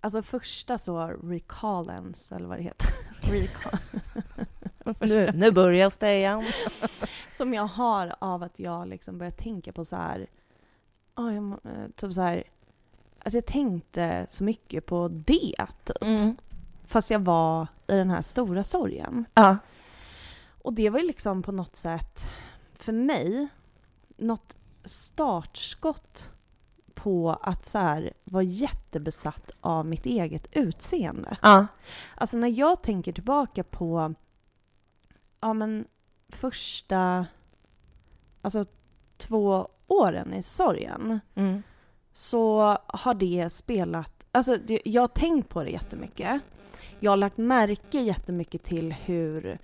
[0.00, 2.88] Alltså första så recallens, eller vad det heter.
[3.20, 3.78] Recall.
[5.00, 6.44] Nu, nu börjar det igen.
[7.30, 10.26] som jag har av att jag liksom börjar tänka på så här.
[11.16, 12.44] Oh, jag, eh, typ så här.
[13.18, 16.02] Alltså jag tänkte så mycket på det, typ.
[16.02, 16.36] Mm.
[16.86, 19.24] Fast jag var i den här stora sorgen.
[19.34, 19.56] Ja.
[20.62, 22.20] Och det var ju liksom på något sätt,
[22.72, 23.48] för mig,
[24.16, 26.32] något startskott
[27.02, 31.36] på att så här vara jättebesatt av mitt eget utseende.
[31.42, 31.66] Ja.
[32.14, 34.14] Alltså när jag tänker tillbaka på
[35.40, 35.84] ja, men
[36.28, 37.26] första
[38.42, 38.64] alltså
[39.16, 41.62] två åren i sorgen Mm.
[42.12, 44.26] så har det spelat...
[44.32, 46.40] Alltså jag har tänkt på det jättemycket.
[47.00, 49.58] Jag har lagt märke jättemycket till hur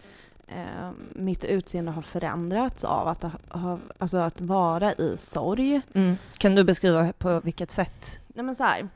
[0.46, 5.80] eh, mitt utseende har förändrats av att, ha, alltså att vara i sorg.
[5.94, 6.16] Mm.
[6.38, 8.20] Kan du beskriva på vilket sätt?
[8.28, 8.88] Nej men så här.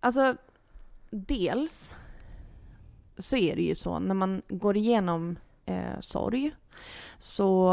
[0.00, 0.36] Alltså,
[1.10, 1.94] dels
[3.18, 5.36] så är det ju så när man går igenom
[5.66, 6.50] eh, sorg
[7.18, 7.72] så,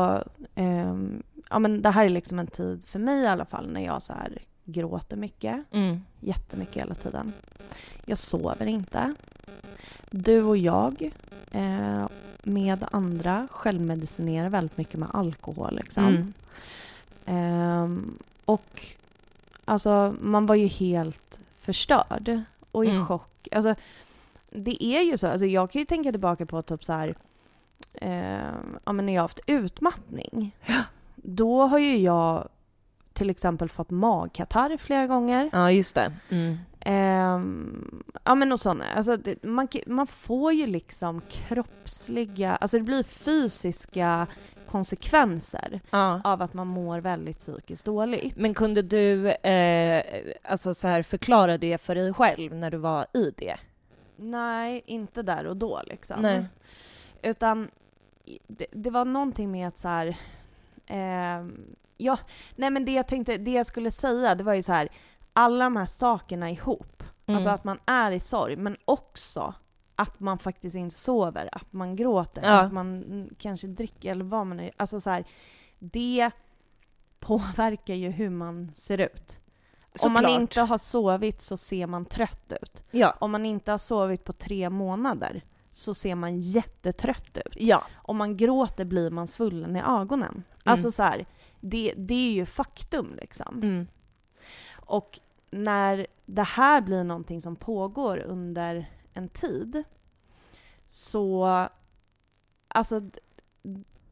[0.56, 3.86] ehm, ja men det här är liksom en tid för mig i alla fall när
[3.86, 6.02] jag så här gråter mycket, Mm.
[6.20, 7.34] jättemycket hela tiden.
[8.06, 9.14] Jag sover inte.
[10.12, 11.12] Du och jag
[11.52, 12.08] eh,
[12.44, 16.06] med andra självmedicinerar väldigt mycket med alkohol liksom.
[16.06, 16.34] Mm.
[17.26, 18.86] Ehm, och
[19.66, 23.06] alltså man var ju helt förstörd och i Mm.
[23.06, 23.48] chock.
[23.52, 23.76] Alltså,
[24.50, 27.16] det är ju så, alltså, jag kan ju tänka tillbaka på typ så här,
[27.94, 30.56] ehm, ja, men när jag har haft utmattning.
[31.16, 32.48] Då har ju jag
[33.14, 35.50] till exempel fått magkatarr flera gånger.
[35.54, 36.12] Ja, just det.
[36.30, 36.58] Mm.
[36.90, 38.86] Ehm, ja men och sådana.
[38.96, 44.28] Alltså, det, man, man får ju liksom kroppsliga, alltså det blir fysiska
[44.70, 46.22] konsekvenser Ja.
[46.24, 48.36] av att man mår väldigt psykiskt dåligt.
[48.38, 50.04] Men kunde du eh,
[50.44, 53.56] alltså så här förklara det för dig själv när du var i det?
[54.16, 56.22] Nej, inte där och då liksom.
[56.22, 56.46] Nej.
[57.22, 57.68] Utan
[58.48, 60.18] det, det var någonting med att så här...
[60.88, 62.20] ehm, ja,
[62.56, 64.90] nej men det jag tänkte, det jag skulle säga, det var ju så här,
[65.38, 67.04] alla de här sakerna ihop.
[67.26, 67.36] Mm.
[67.36, 69.54] Alltså att man är i sorg, men också
[69.96, 72.60] att man faktiskt inte sover, att man gråter, Ja.
[72.60, 74.72] att man mm, kanske dricker eller vad man är.
[74.78, 75.26] Alltså så här,
[75.80, 76.32] det
[77.20, 79.40] påverkar ju hur man ser ut.
[80.02, 80.42] Om man Såklart.
[80.42, 82.84] inte har sovit så ser man trött ut.
[82.92, 83.16] Ja.
[83.20, 87.56] Om man inte har sovit på tre månader så ser man jättetrött ut.
[87.56, 87.84] Ja.
[87.96, 90.44] Om man gråter blir man svullen i ögonen.
[90.64, 91.26] Alltså så här,
[91.60, 93.56] det, det är ju faktum liksom.
[93.64, 93.88] Mm.
[94.76, 99.84] Och när det här blir någonting som pågår under en tid
[100.88, 101.68] så...
[102.68, 103.02] Alltså,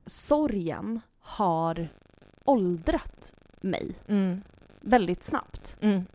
[0.06, 1.88] sorgen har
[2.46, 4.42] åldrat mig Mm.
[4.82, 5.78] väldigt snabbt.
[5.82, 6.06] Mm.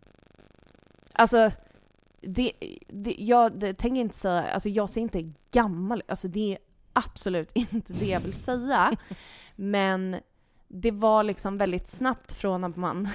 [1.13, 1.51] Alltså,
[2.21, 2.53] det,
[2.89, 6.59] det, jag det, tänker inte säga, alltså jag ser inte gammal alltså det är
[6.93, 8.97] absolut inte det jag vill säga.
[9.57, 10.17] Men
[10.69, 13.09] det var liksom väldigt snabbt från att man,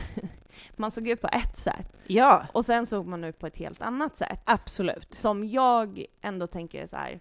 [0.76, 3.82] man såg ut på ett sätt Ja, och sen såg man ut på ett helt
[3.82, 4.42] annat sätt.
[4.46, 5.14] absolut.
[5.14, 7.20] Som jag ändå tänker så här.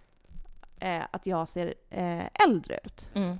[0.80, 3.10] eh, att jag ser eh, äldre ut.
[3.14, 3.38] Mm.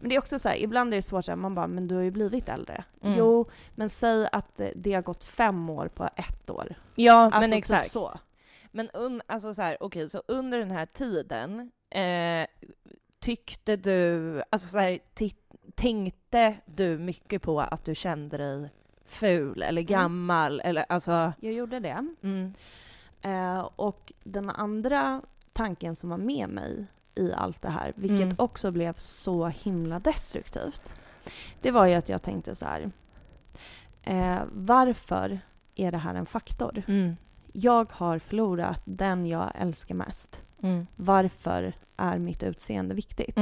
[0.00, 1.94] Men det är också så här, ibland är det svårt att man bara, men du
[1.94, 2.84] har ju blivit äldre.
[3.02, 3.18] Mm.
[3.18, 6.74] Jo, men säg att eh, det har gått fem år på ett år.
[6.94, 7.90] Ja, Alltså men typ exakt.
[7.90, 8.18] så.
[8.70, 12.46] Men un, alltså så här, okej, så under den här tiden eh,
[13.20, 14.98] tyckte du, alltså så här,
[15.74, 18.70] tänkte du mycket på att du kände dig
[19.06, 21.32] ful eller gammal eller alltså?
[21.40, 22.06] Jag gjorde det.
[22.22, 22.52] Mm.
[23.22, 28.34] Eh, och den andra tanken som var med mig i allt det här, vilket Mm.
[28.38, 30.96] också blev så himla destruktivt,
[31.62, 32.90] det var ju att jag tänkte så här.
[34.02, 35.38] Eh, varför
[35.74, 36.82] är det här en faktor?
[36.88, 37.16] Mm.
[37.52, 40.42] Jag har förlorat den jag älskar mest.
[40.62, 40.86] Mm.
[40.96, 43.36] Varför är mitt utseende viktigt?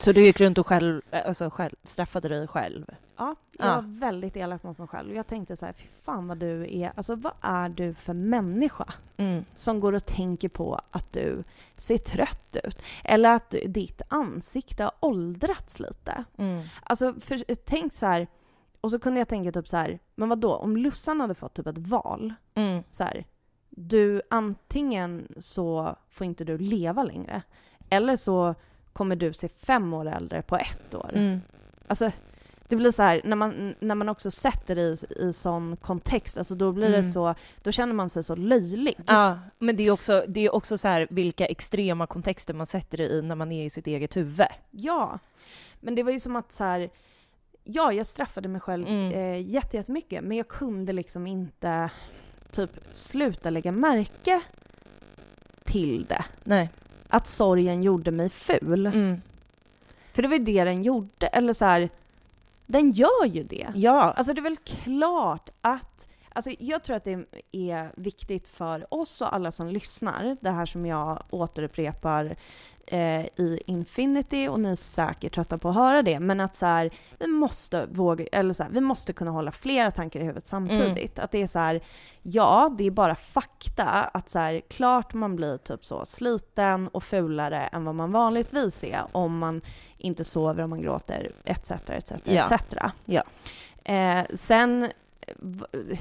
[0.00, 2.86] Så du gick runt och själv, alltså själv, straffade dig själv?
[3.16, 3.74] Ja, jag Ja.
[3.74, 5.14] var väldigt elak mot mig själv.
[5.14, 8.92] Jag tänkte så här, fy fan vad du är, alltså vad är du för människa?
[9.16, 9.44] Mm.
[9.54, 11.44] som går och tänker på att du
[11.76, 12.82] ser trött ut.
[13.04, 16.24] Eller att ditt ansikte har åldrats lite.
[16.36, 16.62] Mm.
[16.82, 18.26] Alltså, för, tänk så här.
[18.80, 21.54] Och så kunde jag tänka typ så här, men vad då om Lussan hade fått
[21.54, 22.34] typ ett val.
[22.54, 22.82] Mm.
[22.90, 23.24] Så här,
[23.70, 27.42] du, antingen så får inte du leva längre.
[27.90, 28.54] Eller så
[28.92, 31.10] kommer du se fem år äldre på ett år.
[31.14, 31.40] Mm.
[31.86, 32.10] Alltså,
[32.68, 36.38] det blir så här, när man, när man också sätter det i, i sån kontext,
[36.38, 37.10] alltså då blir det Mm.
[37.10, 38.94] så, då känner man sig så löjlig.
[39.06, 42.98] Ja, men det är också, det är också så här vilka extrema kontexter man sätter
[42.98, 44.46] det i när man är i sitt eget huvud.
[44.70, 45.18] Ja,
[45.80, 46.90] men det var ju som att så här,
[47.64, 49.12] ja, jag straffade mig själv Mm.
[49.12, 51.90] eh, jätte- jättemycket, men jag kunde liksom inte
[52.50, 54.40] typ sluta lägga märke
[55.64, 56.24] till det.
[56.44, 56.70] Nej.
[57.10, 58.86] Att sorgen gjorde mig ful.
[58.86, 59.22] Mm.
[60.12, 61.90] För det var ju det den gjorde, eller så här,
[62.66, 63.66] den gör ju det.
[63.74, 64.00] Ja.
[64.16, 69.20] Alltså det är väl klart att Alltså jag tror att det är viktigt för oss
[69.20, 72.36] och alla som lyssnar, det här som jag återupprepar
[72.86, 76.66] eh, i Infinity och ni är säkert trötta på att höra det, men att så
[76.66, 80.46] här, vi måste våga, eller så här, vi måste kunna hålla flera tankar i huvudet
[80.46, 81.18] samtidigt.
[81.18, 81.80] Att det är så här,
[82.22, 87.04] ja, det är bara fakta att så här, klart man blir typ så sliten och
[87.04, 89.60] fulare än vad man vanligtvis är om man
[89.98, 91.70] inte sover, om man gråter, etc.
[91.70, 92.12] etc.
[92.24, 92.44] Ja.
[92.44, 92.74] etc.
[93.04, 93.22] Ja.
[93.84, 94.88] Eh, sen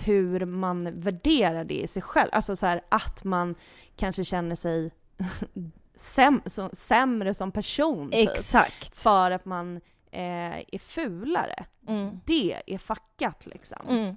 [0.06, 3.56] hur man värderar det i sig själv, alltså så här, att man
[3.96, 4.92] kanske känner sig
[5.96, 8.96] säm så, sämre som person typ, Exakt.
[8.96, 9.76] för att man
[10.12, 11.66] eh, är fulare.
[11.88, 12.20] Mm.
[12.26, 13.88] Det är fuckat liksom.
[13.90, 14.16] Mm.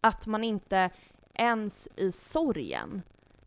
[0.00, 0.90] Att man inte
[1.34, 3.02] ens i sorgen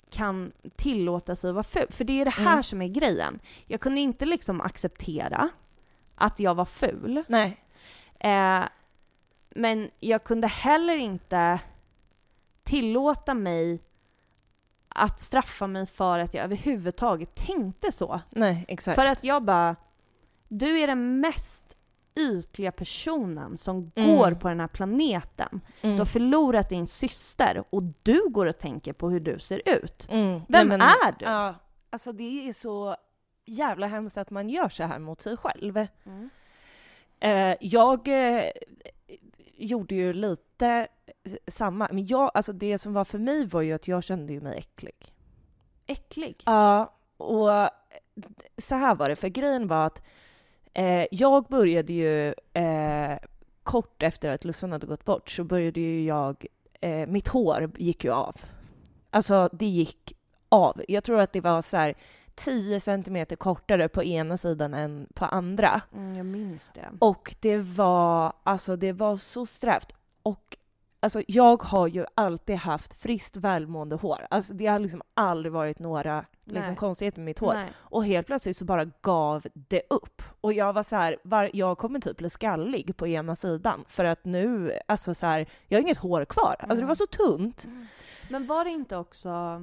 [0.09, 1.87] kan tillåta sig att vara ful.
[1.89, 2.63] För det är det här Mm.
[2.63, 3.39] som är grejen.
[3.67, 5.49] Jag kunde inte liksom acceptera
[6.15, 7.23] att jag var ful.
[7.27, 7.63] Nej.
[8.19, 8.63] Eh,
[9.55, 11.59] men jag kunde heller inte
[12.63, 13.81] tillåta mig
[14.95, 18.21] att straffa mig för att jag överhuvudtaget tänkte så.
[18.29, 18.95] Nej, exakt.
[18.95, 19.75] För att jag bara,
[20.47, 21.63] du är den mest
[22.15, 24.15] ytliga personen som Mm.
[24.17, 25.61] går på den här planeten.
[25.81, 25.95] mm.
[25.95, 30.07] Du har förlorat din syster och du går och tänker på hur du ser ut.
[30.09, 30.31] Mm.
[30.33, 31.25] Vem Nej, men- är du?
[31.25, 31.55] Ja,
[31.89, 32.95] alltså det är så
[33.45, 35.77] jävla hemskt att man gör så här mot sig själv.
[37.19, 38.51] Eh, jag eh,
[39.65, 40.87] gjorde ju lite
[41.47, 44.41] samma, men jag, alltså det som var för mig var ju att jag kände ju
[44.41, 45.13] mig äcklig.
[45.87, 46.43] Äcklig.
[46.45, 47.69] Ja, och
[48.57, 50.01] så här var det, för grejen var att
[50.73, 53.17] eh, jag började ju eh,
[53.63, 56.45] kort efter att Lussan hade gått bort så började ju jag,
[56.81, 58.35] eh, mitt hår gick ju av.
[59.09, 60.13] Alltså det gick
[60.49, 60.81] av.
[60.87, 61.95] Jag tror att det var så här
[62.35, 65.81] 10 centimeter kortare på ena sidan än på andra.
[65.93, 66.89] Mm, jag minns det.
[66.99, 69.91] Och det var, alltså det var så strävt.
[70.23, 70.57] Och
[70.99, 74.27] alltså jag har ju alltid haft friskt välmående hår.
[74.29, 77.53] Alltså det har liksom aldrig varit några liksom, konstigheter med mitt hår.
[77.53, 77.71] Nej.
[77.77, 80.21] Och helt plötsligt så bara gav det upp.
[80.41, 84.05] Och jag var så här, var, jag kommer typ bli skallig på ena sidan för
[84.05, 86.55] att nu, alltså så här, jag har inget hår kvar.
[86.59, 86.87] Alltså det Mm.
[86.87, 87.67] var så tunt.
[88.29, 89.61] Men var det inte också,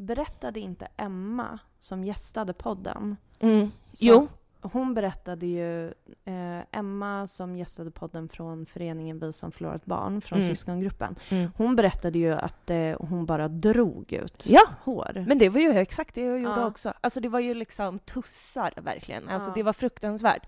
[0.00, 3.16] berättade inte Emma som gästade podden?
[3.40, 3.70] Mm.
[3.98, 4.28] Jo.
[4.62, 5.86] Hon berättade ju,
[6.24, 10.50] eh, Emma som gästade podden från föreningen Vi som förlorat barn, från Mm.
[10.50, 11.16] syskongruppen.
[11.30, 11.50] Mm.
[11.56, 15.24] Hon berättade ju att eh, hon bara drog ut Ja, hår.
[15.28, 16.66] men det var ju exakt det jag gjorde Ja.
[16.66, 16.92] också.
[17.00, 19.28] Alltså det var ju liksom tussar verkligen.
[19.28, 19.54] Alltså Ja.
[19.54, 20.42] det var fruktansvärt.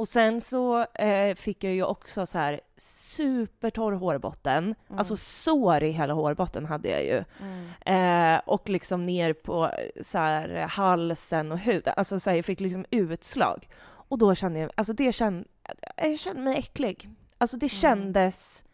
[0.00, 4.64] Och sen så eh, fick jag ju också så här supertorr hårbotten.
[4.64, 4.98] Mm.
[4.98, 7.24] Alltså sår i hela hårbotten hade jag ju.
[7.40, 8.34] Mm.
[8.36, 11.94] Eh, och liksom ner på eh, så här, halsen och huden.
[11.96, 13.68] Alltså så här, jag fick liksom utslag.
[13.82, 15.48] Och då kände jag, alltså det kände,
[15.96, 17.10] jag kände mig äcklig.
[17.38, 17.80] Alltså det Mm.
[17.80, 18.64] kändes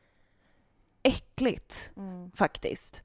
[1.03, 2.31] äckligt Mm.
[2.35, 3.03] faktiskt.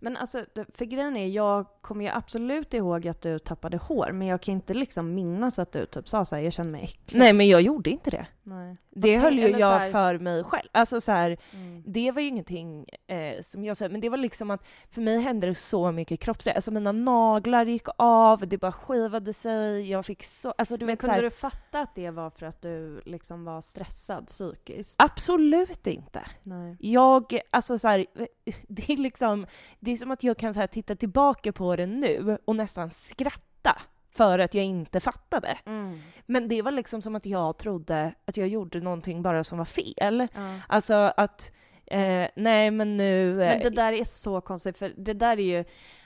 [0.00, 4.28] Men alltså, för grejen är, jag kommer ju absolut ihåg att du tappade hår, men
[4.28, 7.18] jag kan inte liksom minnas att du typ sa såhär, jag känner mig äcklig.
[7.18, 8.26] Nej men jag gjorde inte det.
[8.42, 8.76] Nej.
[8.90, 10.68] Det höll ju jag så här- för mig själv.
[10.72, 11.82] Alltså så här, Mm.
[11.86, 15.18] det var ju ingenting eh, som jag sa, men det var liksom att för mig
[15.20, 16.56] hände det så mycket kroppsligt.
[16.56, 20.54] Alltså mina naglar gick av, det bara skivade sig, jag fick så...
[20.58, 23.02] Alltså du Men vet så kunde här, du fatta att det var för att du
[23.06, 25.02] liksom var stressad psykiskt?
[25.02, 26.20] Absolut inte.
[26.42, 26.76] Nej.
[26.80, 28.06] Jag, alltså så här,
[28.68, 29.46] det är liksom,
[29.80, 32.90] det är som att jag kan så här titta tillbaka på det nu och nästan
[32.90, 33.82] skratta
[34.14, 35.58] för att jag inte fattade.
[35.66, 36.00] Mm.
[36.26, 39.64] Men det var liksom som att jag trodde att jag gjorde någonting bara som var
[39.64, 40.28] fel.
[40.34, 40.58] Ja.
[40.68, 41.52] Alltså att,
[41.86, 43.34] eh, nej men nu...
[43.34, 45.64] Men eh, det där är så konstigt, för det där är ju,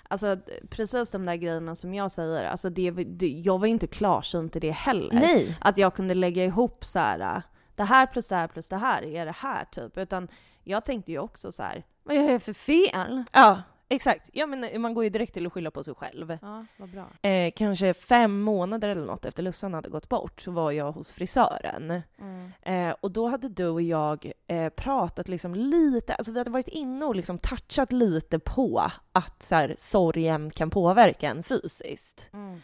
[0.08, 0.36] alltså
[0.70, 4.56] precis de där grejerna som jag säger, alltså det, det, jag var ju inte klarsynt
[4.56, 5.14] i det heller.
[5.14, 5.58] nej.
[5.60, 7.42] Att jag kunde lägga ihop så här,
[7.76, 9.98] det här plus det här plus det här är det här typ.
[9.98, 10.28] Utan
[10.64, 13.24] jag tänkte ju också så här, vad gör jag för fel?
[13.32, 14.30] Ja, exakt.
[14.32, 16.38] Ja men man går ju direkt till att skylla på sig själv.
[16.42, 17.30] Ja, vad bra.
[17.30, 21.12] Eh, kanske fem månader eller något efter Lussan hade gått bort så var jag hos
[21.12, 22.02] frisören.
[22.18, 22.52] Mm.
[22.62, 26.68] Eh, och då hade du och jag eh, pratat liksom lite, alltså vi hade varit
[26.68, 32.30] inne och liksom touchat lite på att så här, sorgen kan påverka en fysiskt.
[32.32, 32.62] Mm.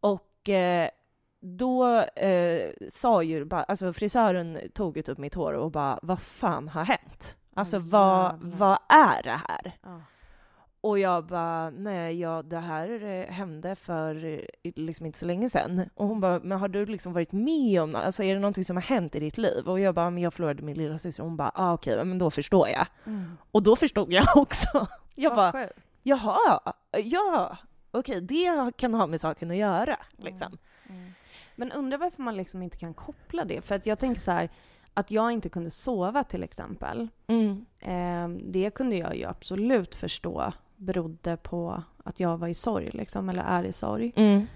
[0.00, 0.88] Och eh,
[1.44, 6.20] då eh, sa ju bara, alltså frisören tog ju typ mitt hår och bara vad
[6.20, 7.36] fan har hänt?
[7.54, 9.72] Alltså Åh, vad, vad är det här?
[9.82, 10.00] Ja.
[10.80, 15.50] Och jag bara, nej, ja, det här eh, hände för eh, liksom inte så länge
[15.50, 15.90] sedan.
[15.94, 18.04] Och hon bara, men har du liksom varit med om något?
[18.04, 19.68] Alltså är det någonting som har hänt i ditt liv?
[19.68, 21.22] Och jag bara, men jag förlorade min lilla syster.
[21.22, 22.86] Hon bara, ah, okej, men då förstår jag.
[23.06, 23.38] Mm.
[23.50, 24.86] Och då förstod jag också.
[25.14, 25.68] Jag Vad bara,
[26.02, 26.60] jaha,
[27.04, 27.56] ja,
[27.90, 29.96] okej, det kan ha med saken att göra.
[30.16, 30.46] Liksom.
[30.46, 30.58] Mm.
[31.56, 33.60] Men undrar varför man liksom inte kan koppla det?
[33.60, 34.50] För att jag tänker så här,
[34.94, 37.08] att jag inte kunde sova till exempel.
[37.26, 37.66] Mm.
[37.78, 43.28] Eh, det kunde jag ju absolut förstå berodde på att jag var i sorg, liksom,
[43.28, 44.12] eller är i sorg.
[44.16, 44.46] Mm.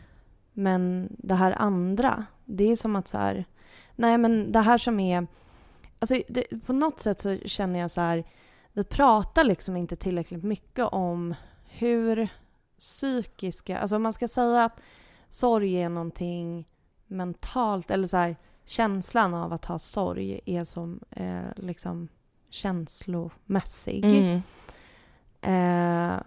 [0.52, 3.44] Men det här andra, det är som att så här,
[3.96, 5.26] nej men det här som är,
[5.98, 8.24] alltså det, på något sätt så känner jag så här,
[8.72, 11.34] vi pratar liksom inte tillräckligt mycket om
[11.64, 12.28] hur
[12.78, 14.80] psykiska, alltså om man ska säga att
[15.30, 16.66] sorg är någonting
[17.08, 22.08] mentalt, eller så här, känslan av att ha sorg är som eh, liksom
[22.50, 24.04] känslomässig.
[24.04, 24.42] Mm.
[25.40, 26.20] Eh,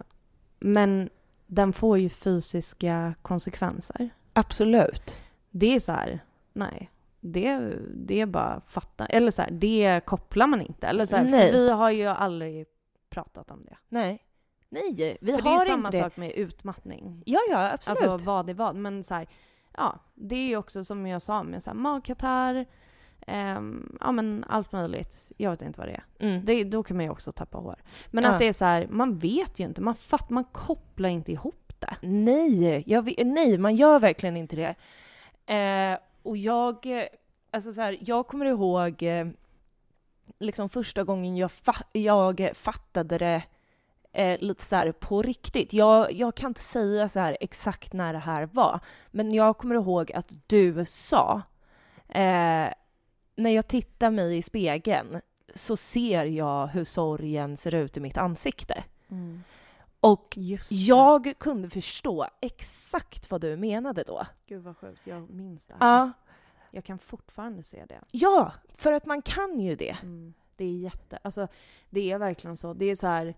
[0.60, 1.10] men
[1.46, 4.10] den får ju fysiska konsekvenser.
[4.32, 5.16] Absolut.
[5.50, 6.20] Det är så här,
[6.52, 6.90] nej.
[7.20, 7.58] Det,
[7.94, 9.06] det är bara fatta.
[9.06, 10.86] Eller så här, det kopplar man inte.
[10.86, 11.52] Eller så här, Nej.
[11.52, 12.66] för vi har ju aldrig
[13.10, 13.76] pratat om det.
[13.88, 14.24] Nej.
[14.68, 16.04] Nej, vi för det är har ju samma inte det.
[16.04, 17.22] sak med utmattning.
[17.26, 18.02] Ja, ja, absolut.
[18.02, 18.76] Alltså vad är vad.
[18.76, 19.28] Men så här,
[19.76, 22.66] ja, det är också som jag sa med så här, magkatarr,
[23.26, 25.32] ehm, ja men allt möjligt.
[25.36, 26.04] Jag vet inte vad det är.
[26.26, 26.44] mm.
[26.44, 27.76] Det, då kan man ju också tappa hår.
[28.10, 28.30] Men Ja.
[28.30, 29.80] att det är så här, man vet ju inte.
[29.82, 31.96] Man, fatt, man kopplar inte ihop det.
[32.02, 34.74] Nej, jag, nej, man gör verkligen inte det.
[35.54, 36.86] Eh, och jag,
[37.50, 39.26] alltså så här, jag kommer ihåg eh,
[40.38, 43.42] liksom första gången jag, fa- jag fattade det
[44.12, 45.72] eh, lite så här på riktigt.
[45.72, 49.74] Jag, jag kan inte säga så här exakt när det här var, men jag kommer
[49.74, 51.42] ihåg att du sa,
[52.08, 52.68] eh,
[53.36, 55.20] när jag tittar mig i spegeln
[55.54, 58.84] så ser jag hur sorgen ser ut i mitt ansikte.
[60.00, 60.74] Och Just det.
[60.76, 64.26] jag kunde förstå exakt vad du menade då.
[64.46, 65.86] Gud vad sjukt, jag minns det här.
[65.98, 66.12] Ja,
[66.70, 68.00] Jag kan fortfarande se det.
[68.10, 69.96] ja för att man kan ju det.
[70.02, 70.34] Mm.
[70.56, 71.48] Det är jätte, alltså
[71.90, 72.74] det är verkligen så.
[72.74, 73.34] Det är så här,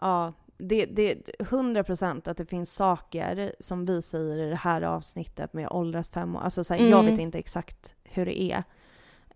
[0.00, 4.56] ja, det, det är 100 procent att det finns saker som vi säger i det
[4.56, 6.40] här avsnittet med åldras fem år.
[6.40, 7.10] Alltså så här, jag Mm.
[7.12, 8.64] vet inte exakt hur det är.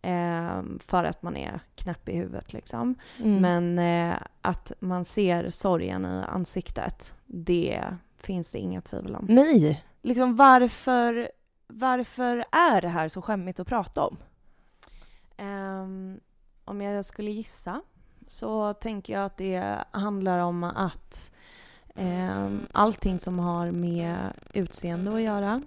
[0.05, 2.95] ehm, för att man är knäpp i huvudet liksom.
[3.19, 3.41] Mm.
[3.41, 3.79] Men
[4.11, 7.83] eh, att man ser sorgen i ansiktet, det
[8.19, 9.27] finns det inga tvivel om.
[9.29, 11.31] Nej, liksom varför,
[11.67, 14.17] varför är det här så skämmigt att prata om?
[15.37, 16.21] Ehm,
[16.65, 17.83] om jag skulle gissa
[18.27, 21.33] så tänker jag att det handlar om att
[21.95, 24.17] um, allting som har med
[24.53, 25.63] utseende att göra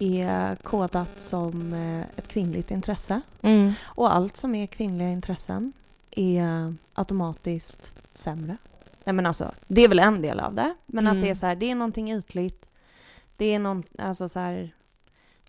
[0.00, 3.20] är kodat som eh, ett kvinnligt intresse.
[3.82, 5.72] Och allt som är kvinnliga intressen
[6.10, 8.56] är automatiskt sämre.
[9.04, 10.74] Nej men alltså, det är väl en del av det.
[10.86, 11.16] Men Mm.
[11.16, 12.68] att det är så här, det är någonting ytligt.
[13.36, 14.74] Det är någon, alltså så här,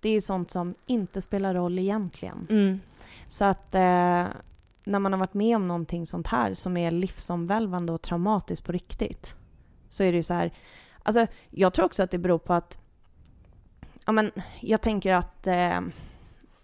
[0.02, 2.48] det är sånt som inte spelar roll egentligen.
[2.50, 2.80] Mm.
[3.28, 4.26] Så att eh,
[4.84, 8.72] när man har varit med om någonting sånt här som är livsomvälvande och traumatiskt på
[8.72, 9.36] riktigt
[9.90, 10.54] så är det ju så här,
[11.04, 12.78] alltså jag tror också att det beror på att,
[14.06, 15.80] ja men jag tänker att eh,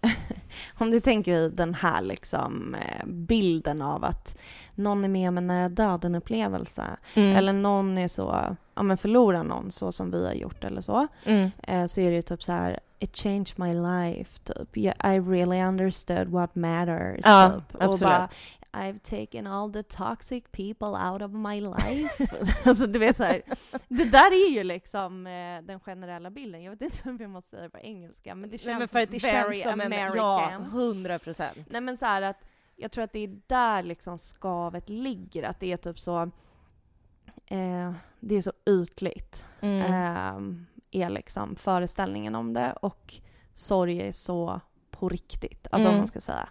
[0.78, 4.38] om du tänker dig den här liksom eh, bilden av att
[4.74, 6.84] någon är med om en nära döden-upplevelse
[7.16, 7.36] Mm.
[7.36, 11.06] eller någon är så, ja men förlorar någon så som vi har gjort eller så,
[11.24, 11.50] Mm.
[11.62, 14.76] eh, så är det ju typ så här It changed my life, typ.
[14.76, 17.20] Yeah, I really understood what matters.
[17.24, 17.74] Ja, typ.
[17.74, 18.00] Och absolut.
[18.00, 18.28] bara,
[18.72, 22.26] I've taken all the toxic people out of my life.
[22.68, 23.42] alltså du vet så här,
[23.88, 26.62] det där är ju liksom eh, den generella bilden.
[26.62, 28.88] Jag vet inte om jag måste säga det på engelska, men det känns Nej, men
[28.88, 29.86] för att det very känns som en...
[29.92, 30.16] American.
[30.16, 31.58] Ja, hundra procent.
[31.70, 32.44] Nej men så här att
[32.76, 36.22] jag tror att det är där liksom skavet ligger, att det är typ så
[37.46, 39.80] eh, det är så ytligt, Mm.
[39.92, 40.56] eh,
[40.90, 43.14] är liksom föreställningen om det och
[43.54, 44.60] sorg är så
[44.90, 45.98] på riktigt, alltså om Mm.
[46.00, 46.48] man ska säga.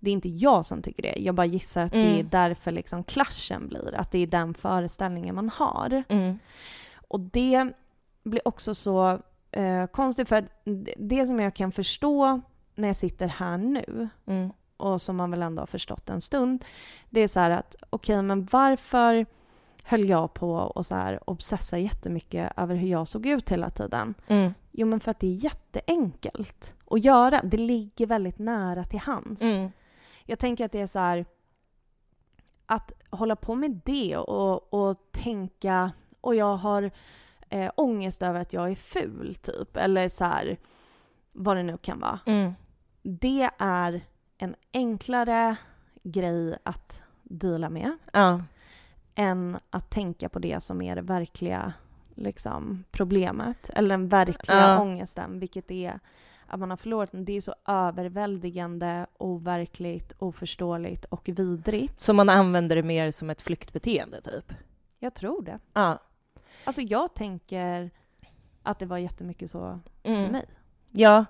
[0.00, 2.28] Det är inte jag som tycker det, jag bara gissar att det är Mm.
[2.30, 6.02] därför liksom clashen blir, att det är den föreställningen man har.
[6.08, 6.38] Mm.
[7.08, 7.72] Och det
[8.22, 9.18] blir också så
[9.50, 10.48] eh, konstigt för
[10.96, 12.40] det- som jag kan förstå
[12.74, 14.50] när jag sitter här nu Mm.
[14.76, 16.64] och som man väl ändå har förstått en stund,
[17.10, 19.26] det är så här att okej, men varför
[19.84, 24.14] höll jag på och så här obsessa jättemycket över hur jag såg ut hela tiden?
[24.26, 24.54] Mm.
[24.70, 27.40] Jo, men för att det är jätteenkelt att göra.
[27.44, 29.42] Det ligger väldigt nära till hands.
[29.42, 29.70] Mm.
[30.24, 31.24] Jag tänker att det är så här
[32.66, 36.90] att hålla på med det och, och tänka och jag har
[37.48, 40.56] eh, ångest över att jag är ful typ eller så här
[41.32, 42.20] vad det nu kan vara.
[42.26, 42.52] Mm.
[43.02, 44.00] Det är
[44.38, 45.56] en enklare
[46.02, 48.40] grej att deala med Ja.
[49.14, 51.72] Än att tänka på det som är det verkliga
[52.14, 54.80] liksom, problemet eller den verkliga Ja.
[54.80, 56.00] ångesten, vilket är
[56.46, 57.24] att man har förlorat den.
[57.24, 62.00] Det är så överväldigande, overkligt, oförståeligt och vidrigt.
[62.00, 64.52] Så man använder det mer som ett flyktbeteende, typ?
[64.98, 65.58] Jag tror det.
[65.72, 65.98] Ja.
[66.64, 67.90] Alltså jag tänker
[68.62, 70.32] att det var jättemycket så för Mm.
[70.32, 70.44] mig.
[70.90, 71.24] Ja,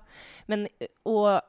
[0.45, 0.67] men
[1.03, 1.41] och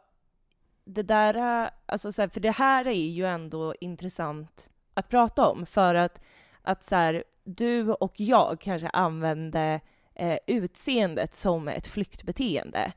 [0.85, 5.67] det där, alltså så här, för det här är ju ändå intressant att prata om
[5.67, 6.21] för att,
[6.63, 9.81] att så här, du och jag kanske använde
[10.15, 12.93] eh, utseendet som ett flyktbeteende.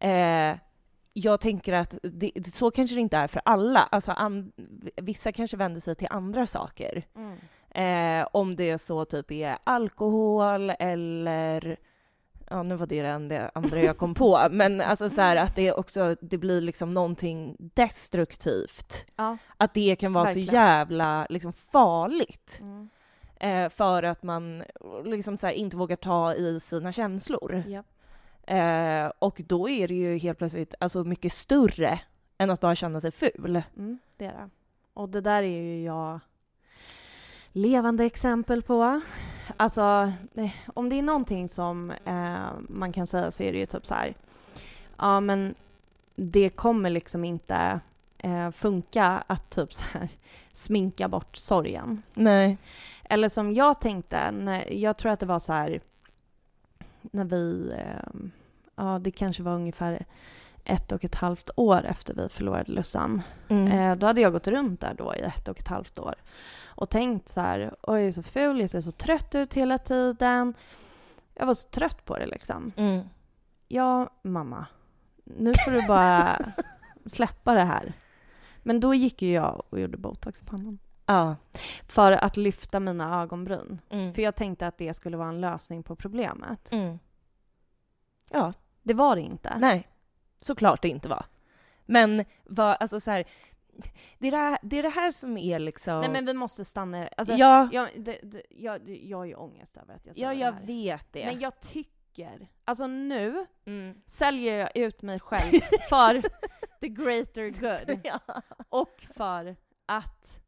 [0.00, 0.56] Eh,
[1.12, 3.80] jag tänker att det, så kanske det inte är för alla.
[3.80, 4.52] Alltså, an,
[4.96, 7.04] vissa kanske vänder sig till andra saker.
[7.74, 11.76] Eh, om det så typ är alkohol eller
[12.52, 15.72] Ja, nu var det det andra jag kom på, men alltså så här att det
[15.72, 19.06] också, det blir liksom någonting destruktivt.
[19.16, 19.36] Ja.
[19.56, 20.48] Att det kan vara Verkligen.
[20.48, 22.88] så jävla liksom farligt Mm.
[23.40, 24.64] eh, för att man
[25.04, 27.62] liksom så här inte vågar ta i sina känslor.
[27.66, 27.86] Japp.
[28.46, 32.00] Eh, och då är det ju helt plötsligt alltså mycket större
[32.38, 33.62] än att bara känna sig ful.
[33.76, 34.50] Mm, det är det.
[34.94, 36.20] Och det där är ju jag
[37.52, 39.00] levande exempel på.
[39.56, 43.66] Alltså, eh, om det är någonting som eh, man kan säga så är det ju
[43.66, 44.14] typ så här.
[44.98, 45.54] Ja, men
[46.16, 47.80] det kommer liksom inte
[48.18, 50.08] eh, funka att typ så här
[50.52, 52.02] sminka bort sorgen.
[52.14, 52.58] Nej.
[53.04, 55.80] Eller som jag tänkte, när, jag tror att det var så här
[57.00, 58.28] när vi, eh,
[58.76, 60.06] ja det kanske var ungefär
[60.64, 63.22] ett och ett halvt år efter vi förlorade Lussan.
[63.48, 63.72] Mm.
[63.72, 66.14] Eh, då hade jag gått runt där då i ett och ett halvt år
[66.64, 69.78] och tänkt så här, oj jag är så ful, jag ser så trött ut hela
[69.78, 70.54] tiden.
[71.34, 72.72] Jag var så trött på det liksom.
[72.76, 73.08] Mm.
[73.68, 74.66] Ja, mamma,
[75.24, 76.38] nu får du bara
[77.06, 77.92] släppa det här.
[78.62, 80.78] Men då gick ju jag och gjorde botox i pannan.
[81.06, 81.36] Ja.
[81.88, 83.80] För att lyfta mina ögonbryn.
[83.90, 84.14] Mm.
[84.14, 86.72] För jag tänkte att det skulle vara en lösning på problemet.
[86.72, 86.98] Mm.
[88.30, 88.52] Ja.
[88.82, 89.58] Det var det inte.
[89.58, 89.88] Nej,
[90.42, 91.24] såklart det inte var.
[91.86, 93.24] Men vad, alltså så här,
[94.18, 96.00] det, är det, här, det är det här som är liksom...
[96.00, 97.08] Nej men vi måste stanna.
[97.16, 100.34] Alltså, ja, jag, det, det, jag, jag har ju ångest över att jag säger ja,
[100.34, 100.66] det jag här.
[100.66, 101.26] vet det.
[101.26, 104.02] Men jag tycker, alltså nu Mm.
[104.06, 106.22] säljer jag ut mig själv för
[106.80, 107.50] the greater
[107.86, 108.00] good.
[108.04, 108.18] ja.
[108.68, 110.38] Och för att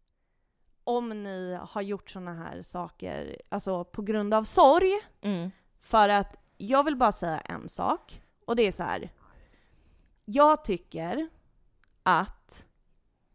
[0.84, 4.92] om ni har gjort såna här saker, alltså på grund av sorg,
[5.22, 5.51] Mm.
[5.80, 9.11] för att jag vill bara säga en sak, och det är så här.
[10.25, 11.29] Jag tycker
[12.03, 12.66] att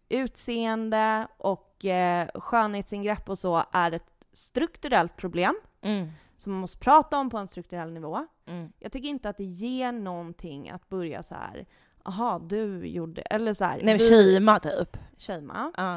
[0.09, 6.07] utseende och eh, skönhetsingrepp och så är ett strukturellt problem Mm.
[6.37, 8.27] som man måste prata om på en strukturell nivå.
[8.45, 8.71] Mm.
[8.79, 11.65] Jag tycker inte att det ger någonting att börja så här.
[12.03, 13.21] Aha, du gjorde...
[13.21, 13.79] Eller så här.
[13.83, 14.97] Nej, du- shama typ.
[15.17, 15.71] Shama.
[15.77, 15.95] Ja.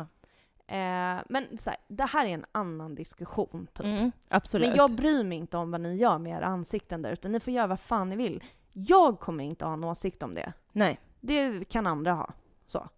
[0.76, 3.86] Eh, men så här, det här är en annan diskussion typ.
[3.86, 4.12] Mm.
[4.28, 4.68] Absolut.
[4.68, 7.40] Men jag bryr mig inte om vad ni gör med era ansikten där utan ni
[7.40, 8.45] får göra vad fan ni vill.
[8.73, 10.53] Jag kommer inte ha en åsikt om det.
[10.73, 11.01] Nej.
[11.20, 12.33] Det kan andra ha.
[12.66, 12.89] Så.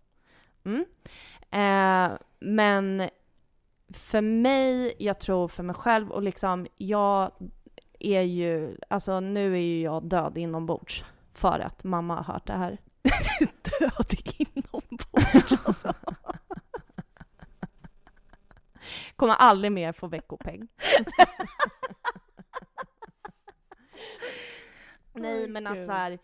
[0.65, 0.85] Mm.
[1.51, 3.09] Eh, men
[3.93, 7.31] för mig, jag tror för mig själv och liksom jag
[7.99, 12.53] är ju, alltså nu är ju jag död inombords för att mamma har hört det
[12.53, 12.79] här.
[13.81, 15.95] Död inombords alltså.
[19.17, 20.69] Kommer aldrig mer få veckopeng.
[25.15, 26.19] Nej men att så här,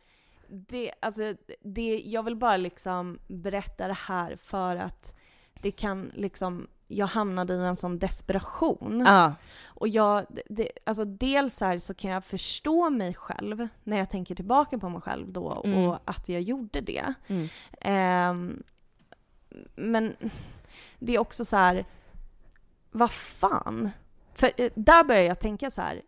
[0.49, 5.17] det, alltså, det, jag vill bara liksom berätta det här för att
[5.63, 9.03] det kan liksom, jag hamnade i en sån desperation.
[9.07, 9.35] Ja.
[9.65, 14.11] Och jag, det, alltså dels så, här så kan jag förstå mig själv när jag
[14.11, 15.79] tänker tillbaka på mig själv då Mm.
[15.85, 17.15] och att jag gjorde det.
[17.27, 17.49] Mm.
[17.81, 18.63] Ehm,
[19.75, 20.17] men
[20.99, 21.85] det är också så här,
[22.91, 23.91] vad fan?
[24.35, 26.03] För eh, där börjar jag tänka så här,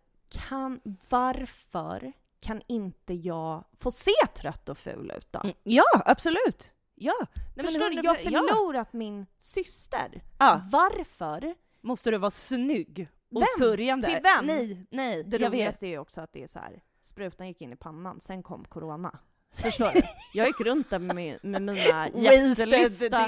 [0.48, 2.12] kan, varför
[2.42, 5.40] kan inte jag få se trött och ful ut då?
[5.44, 6.72] Mm, Ja, absolut.
[6.94, 7.14] Ja.
[7.56, 7.96] Nej, Förstår du?
[7.96, 8.18] 100%, Jag har
[8.48, 8.54] ja.
[8.54, 10.22] förlorat min syster.
[10.38, 10.60] Ja.
[10.72, 11.54] Varför?
[11.80, 13.46] Måste du vara snygg och Vem?
[13.58, 14.06] sörjande?
[14.06, 14.46] Till vem?
[14.46, 15.24] Nej, nej.
[15.24, 15.52] Det jag vet.
[15.58, 18.42] roligaste är ju också att det är så här, sprutan gick in i pannan, sen
[18.42, 19.18] kom corona.
[19.54, 20.02] Förstår du?
[20.34, 23.26] Jag gick runt där med, med mina jättelyfta,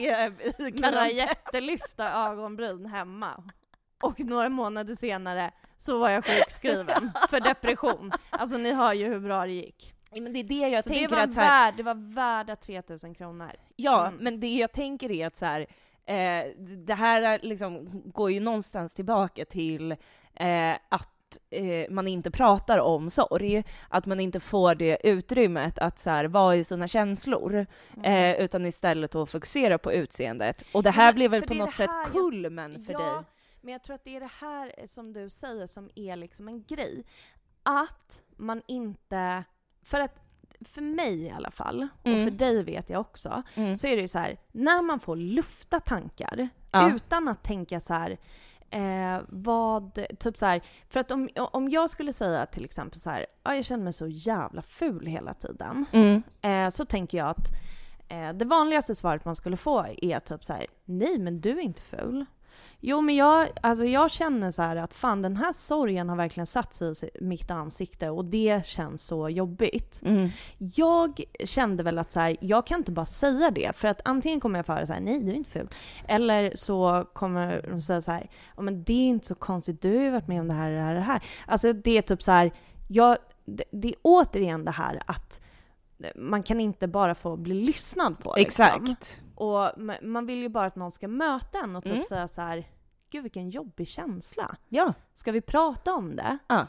[0.73, 3.45] mina jättelyfta ögonbryn hemma.
[4.05, 8.13] Och några månader senare så var jag sjukskriven för depression.
[8.31, 9.95] Alltså ni hör ju hur bra det gick.
[10.13, 12.57] Men det är det jag Så det, tänker var att här, värd, det var värda
[12.57, 13.51] 3000 kronor.
[13.77, 14.19] Ja, Mm.
[14.25, 15.61] men det jag tänker är att så här,
[16.07, 16.51] eh,
[16.87, 19.93] det här är liksom, går ju någonstans tillbaka till
[20.35, 25.99] eh, att eh, man inte pratar om sorg, att man inte får det utrymmet att
[25.99, 27.67] så här, vara i sina känslor,
[28.03, 30.65] eh, utan istället att fokusera på utseendet.
[30.75, 32.99] Och det här Men blir väl på det något det sätt jag- kulmen för ja,
[32.99, 33.09] dig?
[33.65, 36.65] Men jag tror att det är det här som du säger som är liksom en
[36.65, 37.05] grej.
[37.63, 39.45] Att man inte,
[39.83, 40.15] för att
[40.65, 42.19] för mig i alla fall, Mm.
[42.19, 43.77] och för dig vet jag också, Mm.
[43.77, 46.95] så är det ju så här, när man får lufta tankar Ja.
[46.95, 48.17] utan att tänka så här,
[48.71, 53.11] eh, vad, typ så här, för att om, om jag skulle säga till exempel så
[53.11, 56.23] här, ja jag känner mig så jävla ful hela tiden, Mm.
[56.41, 57.49] eh, så tänker jag att
[58.09, 61.61] eh, det vanligaste svaret man skulle få är typ så här, nej men du är
[61.63, 62.27] inte ful.
[62.81, 66.75] Jo men jag, alltså jag känner så att fan den här sorgen har verkligen satt
[66.75, 70.01] sig i mitt ansikte och det känns så jobbigt.
[70.03, 70.29] Mm.
[70.59, 74.41] Jag kände väl att så här, jag kan inte bara säga det för att antingen
[74.41, 75.69] kommer jag få höra så här, nej du är inte ful.
[76.09, 79.97] Eller så kommer de säga så här, ja men det är inte så konstigt, du
[79.97, 81.23] har ju varit med om det här och det här och det här.
[81.47, 82.53] Alltså det är typ så här,
[82.89, 85.41] jag, det, det är återigen det här att
[86.17, 88.35] man kan inte bara få bli lyssnad på.
[88.37, 88.65] Liksom.
[88.65, 89.23] Exakt.
[89.35, 92.05] Och ma- man vill ju bara att någon ska möta en och typ Mm.
[92.05, 92.69] säga så här,
[93.11, 94.57] gud vilken jobbig känsla.
[94.69, 94.95] Ja.
[95.13, 96.39] Ska vi prata om det?
[96.47, 96.67] Ja.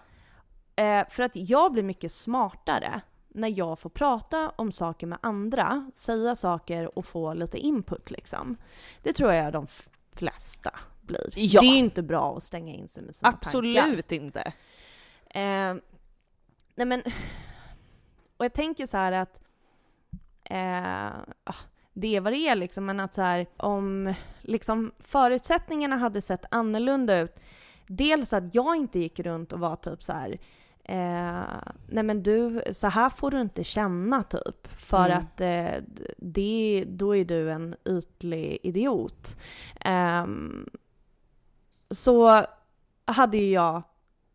[0.76, 5.91] Eh, för att jag blir mycket smartare när jag får prata om saker med andra,
[5.93, 8.57] säga saker och få lite input liksom.
[9.03, 9.68] Det tror jag de
[10.11, 11.34] flesta blir.
[11.36, 11.61] Ja.
[11.61, 13.47] Det är inte bra att stänga in sig med sina tankar.
[13.80, 14.41] Absolut inte.
[15.30, 15.76] Eh,
[16.76, 17.01] nej men,
[18.38, 19.41] och jag tänker så här att
[20.43, 21.07] eh,
[21.43, 21.55] ah,
[21.98, 26.46] det är vad det är liksom, men att så här, om liksom förutsättningarna hade sett
[26.52, 27.39] annorlunda ut,
[27.88, 30.38] dels att jag inte gick runt och var typ så här
[30.88, 31.43] Eh,
[31.89, 34.68] nej men du, så här får du inte känna typ.
[34.68, 35.18] För Mm.
[35.18, 35.84] att eh,
[36.18, 39.38] det, då är du en ytlig idiot.
[39.82, 40.70] Ehm,
[41.89, 42.46] så
[43.06, 43.82] hade ju jag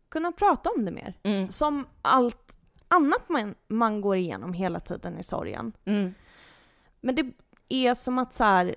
[0.09, 1.13] kunnat prata om det mer.
[1.23, 1.51] Mm.
[1.51, 2.55] Som allt
[2.87, 5.73] annat man, man går igenom hela tiden i sorgen.
[5.85, 6.13] Mm.
[7.01, 7.31] Men det
[7.71, 8.75] är som att så här,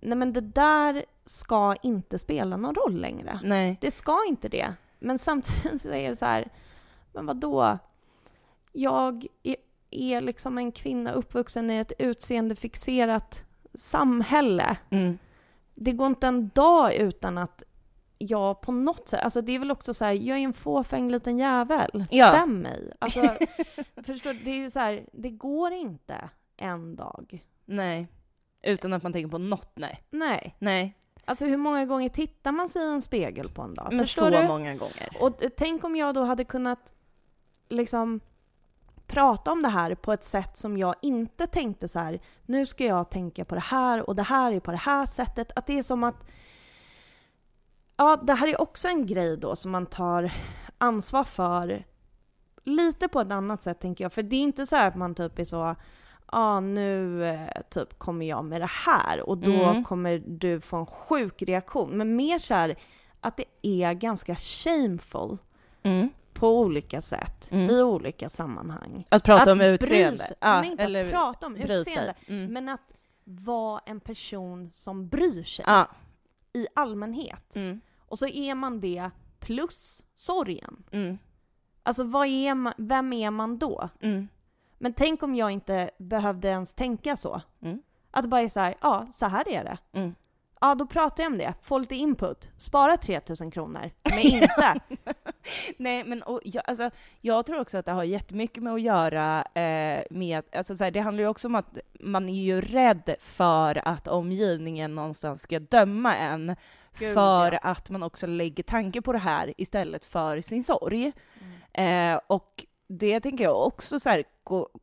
[0.00, 3.40] nej men det där ska inte spela någon roll längre.
[3.44, 3.78] Nej.
[3.80, 4.74] Det ska inte det.
[4.98, 6.48] Men samtidigt så är det så här,
[7.12, 7.78] men vad då?
[8.72, 9.56] Jag är,
[9.90, 13.44] är liksom en kvinna uppvuxen i ett utseendefixerat
[13.74, 14.76] samhälle.
[14.90, 15.18] Mm.
[15.74, 17.62] Det går inte en dag utan att
[18.18, 21.10] jag på något sätt, alltså det är väl också så här, jag är en fåfäng
[21.10, 22.04] liten jävel.
[22.10, 22.28] Ja.
[22.28, 22.92] Stäm mig.
[22.98, 23.20] Alltså,
[24.02, 27.44] förstår, det är ju så här, det går inte en dag.
[27.64, 28.08] Nej.
[28.66, 30.02] Utan att man tänker på något, nej.
[30.10, 30.56] Nej.
[30.58, 30.96] Nej.
[31.24, 33.88] Alltså hur många gånger tittar man sig i en spegel på en dag?
[33.90, 34.46] Men Förstår så du?
[34.48, 35.16] många gånger.
[35.20, 36.94] Och eh, tänk om jag då hade kunnat
[37.68, 38.20] liksom
[39.06, 42.20] prata om det här på ett sätt som jag inte tänkte så här.
[42.46, 45.52] nu ska jag tänka på det här och det här är på det här sättet.
[45.58, 46.26] Att det är som att
[47.96, 50.32] Ja, det här är också en grej då som man tar
[50.78, 51.84] ansvar för
[52.64, 54.12] lite på ett annat sätt tänker jag.
[54.12, 55.76] För det är inte så här att man typ är så
[56.26, 59.84] ah, nu eh, typ kommer jag med det här och då Mm.
[59.84, 61.90] kommer du få en sjuk reaktion.
[61.96, 62.76] Men mer så här
[63.20, 65.38] att det är ganska shameful
[65.82, 66.08] Mm.
[66.32, 67.70] på olika sätt Mm.
[67.70, 69.04] i olika sammanhang.
[69.08, 70.18] Att prata att om bry utseende.
[70.18, 72.52] sig- Ja, men inte att prata om bry utseende, Mm.
[72.52, 72.92] men att
[73.24, 75.88] vara en person som bryr sig Ja.
[76.52, 77.56] i allmänhet.
[77.56, 77.80] Mm.
[77.98, 79.10] Och så är man det
[79.40, 80.84] plus sorgen.
[80.90, 81.18] Mm.
[81.82, 83.88] Alltså vad är man, vem är man då?
[84.00, 84.28] Mm.
[84.84, 87.40] Men tänk om jag inte behövde ens tänka så.
[87.62, 87.82] Mm.
[88.10, 89.78] Att det bara är så här, ja, så här är det.
[89.92, 90.14] Mm.
[90.60, 91.54] Ja, då pratar jag om det.
[91.60, 92.50] Få lite input.
[92.56, 93.90] Spara 3000 kronor.
[94.02, 94.80] Men inte.
[95.76, 99.42] Nej, men och, jag, alltså, jag tror också att det har jättemycket med att göra
[99.42, 103.14] eh, med, alltså, så här, det handlar ju också om att man är ju rädd
[103.20, 106.56] för att omgivningen någonstans ska döma en,
[106.98, 107.58] Gud, för ja.
[107.62, 111.12] att man också lägger tanke på det här istället för sin sorg.
[111.72, 112.14] Mm.
[112.14, 114.24] Eh, och det tänker jag också så här,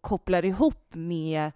[0.02, 1.52] kopplar ihop med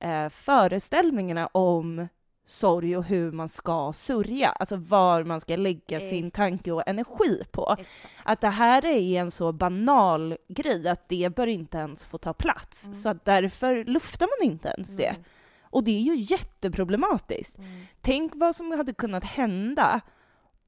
[0.00, 2.08] eh, föreställningarna om
[2.46, 7.44] sorg och hur man ska sörja, alltså var man ska lägga sin tanke och energi
[7.52, 7.76] på.
[7.78, 8.14] Exakt.
[8.24, 12.32] Att det här är en så banal grej att det bör inte ens få ta
[12.32, 12.94] plats, Mm.
[12.94, 15.06] så att därför luftar man inte ens det.
[15.08, 15.22] Mm.
[15.62, 17.58] Och det är ju jätteproblematiskt.
[17.58, 17.86] Mm.
[18.00, 20.00] Tänk vad som hade kunnat hända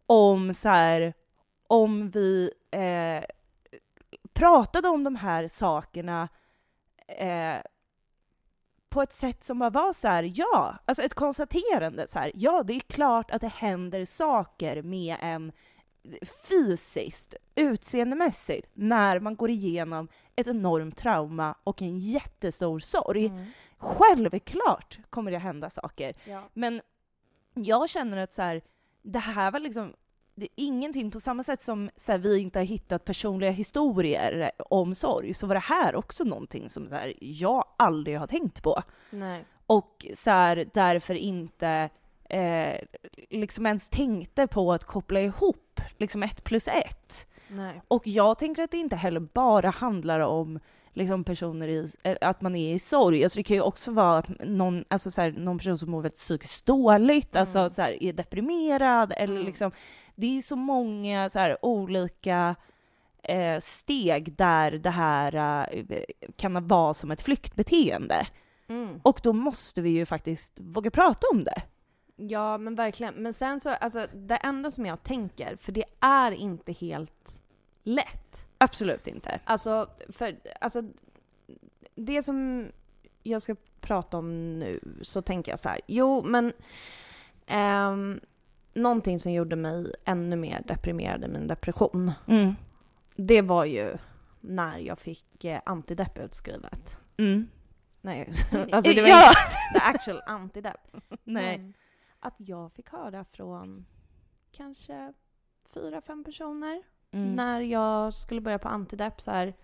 [0.06, 1.14] om så här,
[1.66, 3.24] om vi eh,
[4.32, 6.28] pratade om de här sakerna
[7.18, 7.62] eh,
[8.88, 12.62] på ett sätt som bara var så här, ja, alltså ett konstaterande så här, ja,
[12.62, 15.52] det är klart att det händer saker med en
[16.48, 23.26] fysiskt, utseendemässigt, när man går igenom ett enormt trauma och en jättestor sorg.
[23.26, 23.46] Mm.
[23.78, 26.12] Självklart kommer det hända saker.
[26.24, 26.42] Ja.
[26.52, 26.80] Men
[27.54, 28.62] jag känner att så här,
[29.02, 29.94] det här var liksom
[30.40, 34.50] det är ingenting på samma sätt som så här, vi inte har hittat personliga historier
[34.58, 38.62] om sorg, så var det här också någonting som så här, jag aldrig har tänkt
[38.62, 38.82] på.
[39.10, 39.44] Nej.
[39.66, 41.90] Och så här, därför inte
[42.30, 42.80] eh,
[43.30, 47.26] liksom ens tänkte på att koppla ihop liksom ett plus ett.
[47.48, 47.82] Nej.
[47.88, 50.60] Och jag tänker att det inte heller bara handlar om
[50.92, 53.24] liksom personer i, eh, att man är i sorg.
[53.24, 56.02] Alltså det kan ju också vara att någon, alltså så här, någon person som mår
[56.02, 57.40] väldigt psykiskt dåligt, Mm.
[57.40, 59.46] alltså så här, är deprimerad eller Mm.
[59.46, 59.72] liksom,
[60.14, 62.56] det är så många så här, olika
[63.22, 65.34] eh, steg där det här
[65.72, 66.02] eh,
[66.36, 68.26] kan vara som ett flyktbeteende.
[68.68, 69.00] Mm.
[69.02, 71.62] Och då måste vi ju faktiskt våga prata om det.
[72.16, 73.14] Ja, men verkligen.
[73.14, 77.40] Men sen så, alltså det enda som jag tänker, för det är inte helt
[77.82, 78.46] lätt.
[78.64, 79.40] Absolut inte.
[79.44, 80.82] Alltså, för, alltså
[81.94, 82.66] det som
[83.22, 85.80] jag ska prata om nu så tänker jag så här.
[85.86, 86.52] Jo, men
[87.46, 88.20] ehm,
[88.74, 92.54] någonting som gjorde mig ännu mer deprimerad i min depression, Mm.
[93.16, 93.96] det var ju
[94.40, 96.98] när jag fick eh, antidepp utskrivet.
[97.16, 97.48] Mm.
[98.00, 98.32] Nej,
[98.72, 99.28] alltså det var ja.
[99.28, 100.80] inte the actual antidepp.
[101.24, 101.58] Nej.
[101.58, 101.74] Men
[102.20, 103.86] att jag fick höra från
[104.52, 105.12] kanske
[105.74, 106.82] fyra, fem personer
[107.12, 107.34] Mm.
[107.36, 109.54] när jag skulle börja på antidepp så här,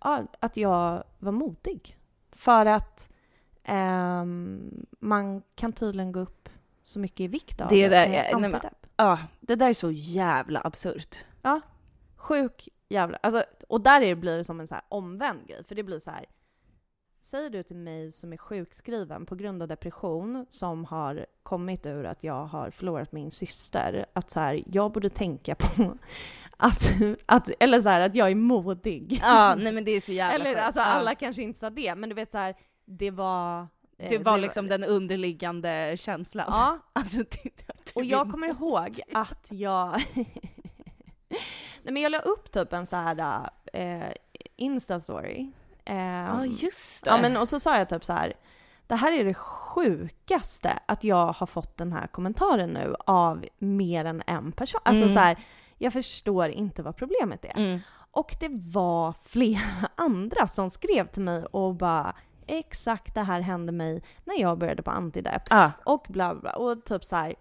[0.00, 1.98] ja, att jag var modig.
[2.32, 3.08] För att
[3.64, 6.48] ehm, man kan tydligen gå upp
[6.84, 8.86] så mycket i vikt av Det där men- antidepp.
[8.96, 11.24] Ja, det där är så jävla absurt.
[12.16, 13.18] Sjuk jävla...
[13.22, 15.64] Alltså, och där blir det som en så omvänd grej.
[15.64, 16.26] För det blir så här.
[17.26, 22.04] Säger du till mig som är sjukskriven på grund av depression som har kommit ur
[22.04, 25.98] att jag har förlorat min syster, att så här, jag borde tänka på
[26.56, 26.82] att,
[27.26, 29.18] att eller så här, att jag är modig.
[29.22, 30.84] Ja, nej men det är så jävla eller alltså Ja.
[30.86, 32.54] alla kanske inte sa det, men du vet så här,
[32.84, 33.60] det var...
[33.98, 36.46] eh, Det var liksom den underliggande känslan.
[36.48, 37.20] Ja, Alltså,
[37.94, 40.04] och jag kommer ihåg att jag...
[41.82, 44.02] Nej men jag la upp typ en så här eh,
[44.56, 45.52] Insta-story.
[45.86, 47.10] Eh, Ja, just det.
[47.10, 48.32] ja, men, och så sa jag typ så här.
[48.86, 54.04] Det här är det sjukaste att jag har fått den här kommentaren nu av mer
[54.04, 54.80] än en person.
[54.84, 55.14] Alltså Mm.
[55.14, 55.38] så här,
[55.78, 57.56] jag förstår inte vad problemet är.
[57.56, 57.80] Mm.
[58.10, 59.60] Och det var flera
[59.94, 62.14] andra som skrev till mig och bara
[62.46, 65.70] exakt det här hände mig när jag började på antidepp Ja.
[65.84, 66.52] och bla bla bla.
[66.56, 67.34] Och typ så här.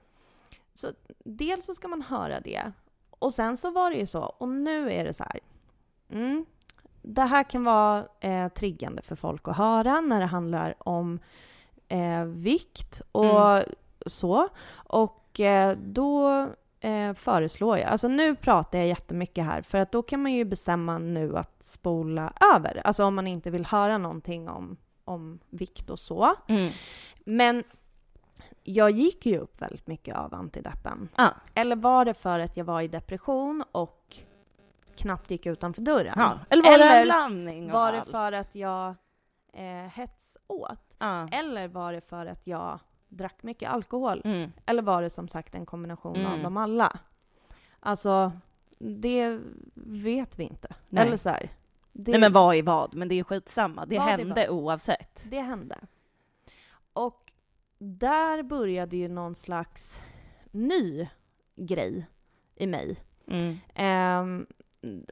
[0.74, 0.88] Så
[1.26, 2.72] dels så ska man höra det.
[3.10, 5.40] Och sen så var det ju så, och nu är det så här.
[6.10, 6.46] Mm,
[7.08, 11.20] det här kan vara eh, triggande för folk att höra när det handlar om
[11.88, 13.64] eh, vikt och Mm.
[14.06, 14.48] så.
[14.74, 16.30] Och eh, då
[16.80, 20.46] eh, föreslår jag, alltså nu pratar jag jättemycket här för att då kan man ju
[20.46, 22.82] bestämma nu att spola över.
[22.86, 26.34] Alltså om man inte vill höra någonting om, om vikt och så.
[26.48, 26.72] Mm.
[27.26, 27.64] Men
[28.64, 31.10] jag gick ju upp väldigt mycket av antideppen.
[31.16, 31.30] Ja.
[31.56, 34.18] Eller var det för att jag var i depression och
[34.98, 36.14] knappt gick utanför dörren?
[36.18, 36.40] Ja.
[36.50, 38.10] Eller var det Eller en blandning av Var det allt?
[38.12, 38.96] för att jag
[39.54, 40.96] eh, hets åt?
[41.00, 41.28] Ja.
[41.32, 42.80] Eller var det för att jag
[43.10, 44.22] drack mycket alkohol?
[44.26, 44.52] Mm.
[44.66, 46.44] Eller var det som sagt en kombination av Mm.
[46.44, 47.00] dem alla?
[47.80, 48.32] Alltså,
[48.80, 49.40] det
[49.76, 50.68] vet vi inte.
[50.90, 51.08] Nej.
[51.08, 51.50] Eller så här,
[51.92, 52.94] det, Nej men vad är vad?
[52.96, 53.86] Men det är skitsamma.
[53.86, 54.50] Det Vad hände vad?
[54.50, 55.24] oavsett.
[55.30, 55.78] det hände.
[56.94, 57.32] Och
[57.78, 60.02] där började ju någon slags
[60.52, 61.08] ny
[61.56, 62.08] grej
[62.56, 62.98] i mig.
[63.28, 63.58] Mm.
[63.76, 64.46] Ehm,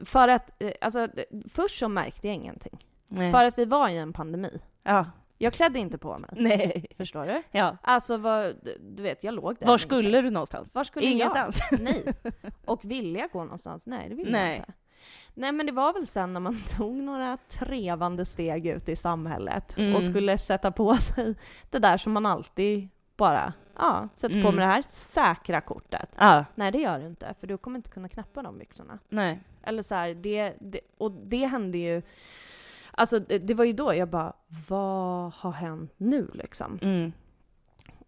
[0.04, 1.08] för att, eh, alltså,
[1.48, 2.78] först så märkte jag ingenting.
[3.08, 3.32] Nej.
[3.32, 4.60] För att vi var i en pandemi.
[4.82, 5.06] Ja.
[5.38, 6.30] Jag klädde inte på mig.
[6.36, 6.86] Nej.
[6.96, 7.42] Förstår du?
[7.50, 7.76] Ja.
[7.82, 8.54] Alltså vad,
[8.96, 9.66] du vet, jag låg där.
[9.66, 10.74] Var skulle du någonstans?
[10.74, 11.12] Var skulle jag?
[11.12, 11.60] Ingenstans.
[11.80, 12.04] Nej.
[12.64, 13.86] Och ville jag gå någonstans?
[13.86, 14.48] Nej, det ville Nej.
[14.48, 14.72] jag inte.
[15.34, 19.76] Nej, men det var väl sen när man tog några trevande steg ut i samhället
[19.78, 19.96] Mm.
[19.96, 21.34] och skulle sätta på sig
[21.70, 24.54] det där som man alltid bara, ja, sätter på Mm.
[24.56, 26.10] med det här säkra kortet.
[26.18, 26.44] Ja.
[26.54, 28.98] Nej, det gör du inte, för du kommer inte kunna knäppa de byxorna.
[29.08, 29.40] Nej.
[29.62, 32.02] Eller så här, det, det, och det hände ju,
[32.90, 34.32] alltså det, det var ju då jag bara,
[34.68, 36.78] vad har hänt nu liksom?
[36.82, 37.12] Mm.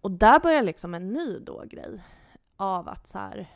[0.00, 2.02] Och där börjar liksom en ny då grej
[2.56, 3.46] av att så här,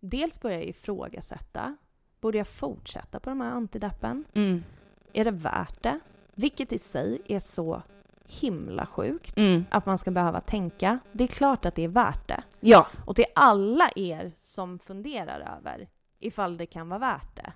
[0.00, 1.76] dels börjar jag ifrågasätta,
[2.20, 4.24] borde jag fortsätta på de här antideppen?
[4.34, 4.64] Mm.
[5.12, 6.00] Är det värt det?
[6.34, 7.82] Vilket i sig är så
[8.30, 9.64] himla sjukt Mm.
[9.70, 10.98] att man ska behöva tänka.
[11.12, 12.42] Det är klart att det är värt det.
[12.60, 12.86] Ja.
[13.06, 17.52] Och till alla er som funderar över ifall det kan vara värt det.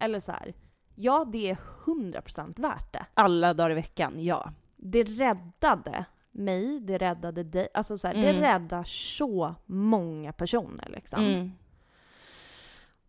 [0.00, 0.54] Eller så här,
[0.94, 3.06] ja det är 100% värt det.
[3.14, 4.52] Alla dagar i veckan, ja.
[4.76, 7.68] Det räddade mig, det räddade dig.
[7.74, 8.26] Alltså så här, Mm.
[8.26, 11.24] det räddar så många personer liksom.
[11.24, 11.52] Mm.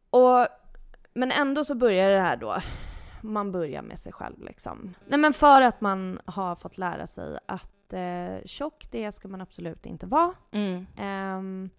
[0.10, 0.48] Och,
[1.14, 2.58] men ändå så börjar det här då,
[3.22, 4.94] man börjar med sig själv liksom.
[5.08, 9.42] Nej men för att man har fått lära sig att eh, tjock, det ska man
[9.42, 10.34] absolut inte vara.
[10.52, 10.88] Mm.
[10.98, 11.70] Ehm,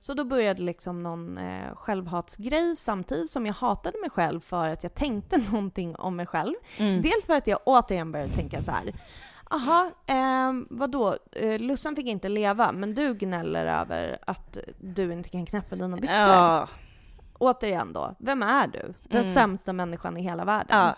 [0.00, 4.82] så då började liksom någon eh, självhatsgrej samtidigt som jag hatade mig själv för att
[4.82, 6.54] jag tänkte någonting om mig själv.
[6.78, 7.02] Mm.
[7.02, 8.92] Dels för att jag återigen började tänka så här.
[9.50, 11.16] Aha, eh, vadå?
[11.32, 15.96] Eh, Lussan fick inte leva, men du gnäller över att du inte kan knäppa dina
[15.96, 16.18] byxor.
[16.18, 16.68] Ja.
[17.42, 18.94] Återigen då, vem är du?
[19.02, 19.34] Den Mm.
[19.34, 20.78] sämsta människan i hela världen.
[20.78, 20.96] Ja.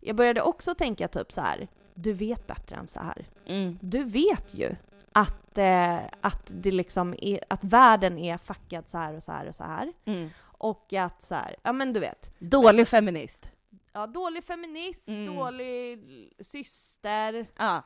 [0.00, 1.68] Jag började också tänka typ så här.
[1.94, 3.26] du vet bättre än så här.
[3.46, 3.78] Mm.
[3.82, 4.76] Du vet ju
[5.12, 9.48] att, eh, att, det liksom är, att världen är fuckad så här och så här
[9.48, 9.92] och så här.
[10.04, 10.30] Mm.
[10.42, 12.30] Och att så här, ja men du vet.
[12.38, 13.48] Dålig feminist.
[13.92, 15.36] Ja, dålig feminist, Mm.
[15.36, 15.98] dålig
[16.40, 17.46] syster.
[17.56, 17.82] Ja.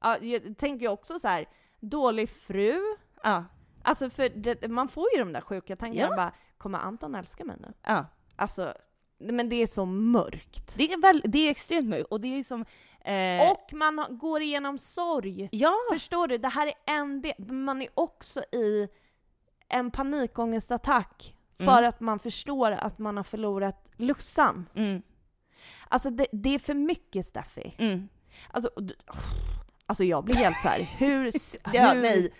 [0.00, 1.46] Ja, jag tänker också så här,
[1.80, 2.80] dålig fru.
[3.22, 3.44] Ja.
[3.82, 6.16] Alltså för det, man får ju de där sjuka tankarna Ja.
[6.16, 7.72] bara, kommer Anton älska mig nu?
[7.82, 8.06] Ja.
[8.36, 8.74] Alltså,
[9.18, 10.74] men det är så mörkt.
[10.76, 12.64] Det är, väl, det är extremt mycket, och det är som...
[13.04, 15.48] Eh, Och man går igenom sorg.
[15.52, 15.74] ja!
[15.92, 16.38] Förstår du?
[16.38, 17.52] Det här är en del.
[17.52, 18.88] Man är också i
[19.68, 21.88] en panikångestattack för Mm.
[21.88, 24.68] att man förstår att man har förlorat Lussan.
[24.74, 25.02] Mm.
[25.88, 27.74] Alltså det, det är för mycket Steffi.
[27.78, 28.08] Mm.
[28.50, 28.70] Alltså,
[29.86, 30.80] alltså jag blir helt så här.
[30.98, 31.30] hur...
[31.72, 32.32] Ja, hur nej.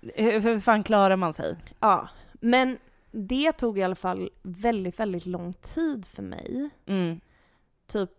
[0.00, 1.56] Hur, fan klarar man sig?
[1.80, 2.78] Ja, men
[3.10, 6.70] det tog i alla fall väldigt, väldigt lång tid för mig.
[6.86, 7.20] Mm.
[7.86, 8.10] Typ,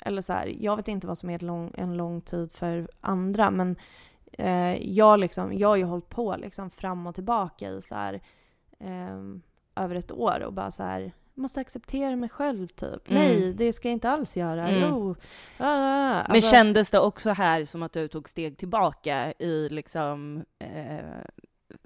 [0.00, 3.50] eller så här, jag vet inte vad som är lång, en lång tid för andra,
[3.50, 3.76] men
[4.32, 8.20] eh, jag, liksom, jag har ju hållit på liksom fram och tillbaka i så här,
[8.78, 9.42] ehm,
[9.76, 13.10] över ett år och bara så här, måste acceptera mig själv typ.
[13.10, 13.22] Mm.
[13.22, 14.68] Nej, det ska jag inte alls göra.
[14.68, 14.80] Mm.
[14.90, 15.16] Jo.
[15.58, 16.24] Ah, ah, ah.
[16.26, 20.98] Men Alltså, kändes det också här som att du tog steg tillbaka i liksom eh,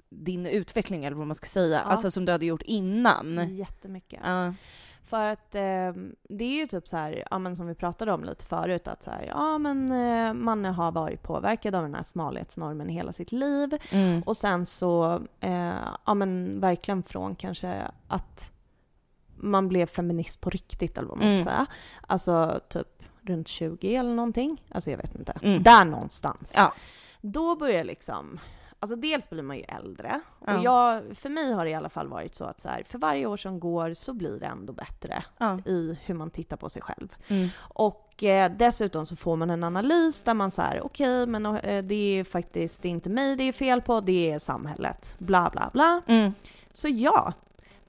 [0.09, 1.81] din utveckling, eller vad man ska säga?
[1.85, 1.91] Ja.
[1.91, 3.55] Alltså som du hade gjort innan?
[3.55, 4.19] Jättemycket.
[4.23, 4.53] Ja.
[5.09, 5.93] För att eh,
[6.29, 9.03] det är ju typ så här, ja men som vi pratade om lite förut, att
[9.03, 13.31] så här, ja men eh, man har varit påverkad av den här smalhetsnormen hela sitt
[13.31, 13.77] liv.
[13.91, 14.21] Mm.
[14.21, 15.75] Och sen så, eh,
[16.05, 18.51] ja men verkligen från kanske att
[19.41, 21.43] man blev feminist på riktigt eller vad man ska Mm.
[21.45, 21.65] säga.
[22.07, 22.87] Alltså typ
[23.21, 24.63] runt 20 eller någonting.
[24.71, 25.31] Alltså jag vet inte.
[25.41, 25.63] Mm.
[25.63, 26.51] Där någonstans.
[26.55, 26.73] Ja.
[27.21, 28.39] Då börjar liksom,
[28.79, 30.21] alltså dels blir man ju äldre.
[30.45, 30.57] Ja.
[30.57, 32.99] Och jag, för mig har det i alla fall varit så att så här, för
[32.99, 35.59] varje år som går så blir det ändå bättre Ja.
[35.65, 37.15] i hur man tittar på sig själv.
[37.27, 37.47] Mm.
[37.59, 41.95] Och eh, dessutom så får man en analys där man säger okej, men eh, det
[42.19, 45.15] är faktiskt inte mig det är fel på, det är samhället.
[45.17, 46.01] Bla bla bla.
[46.07, 46.33] Mm.
[46.73, 47.33] Så ja,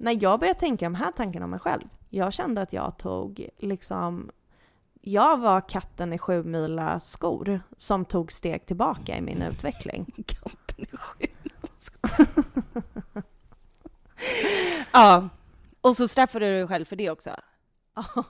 [0.01, 3.49] när jag började tänka de här tankarna om mig själv, jag kände att jag tog
[3.59, 4.31] liksom
[5.03, 10.07] jag var katten i sju mila skor som tog steg tillbaka i min utveckling.
[10.27, 11.33] Katten är sjuk.
[14.93, 15.29] ja.
[15.81, 17.31] Och så straffade du dig själv för det också.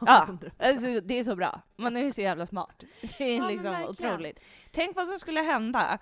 [0.00, 1.60] Ja, alltså, det är så bra.
[1.76, 2.82] Man är ju så jävla smart.
[3.18, 4.38] Det är Ja, liksom otroligt.
[4.72, 5.98] Tänk vad som skulle hända.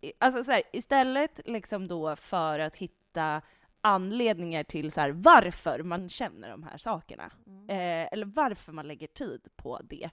[0.00, 3.42] I- Alltså så här, istället liksom då för att hitta
[3.86, 7.30] anledningar till så här, varför man känner de här sakerna.
[7.46, 7.70] Mm.
[7.70, 10.10] Eh, eller varför man lägger tid på det.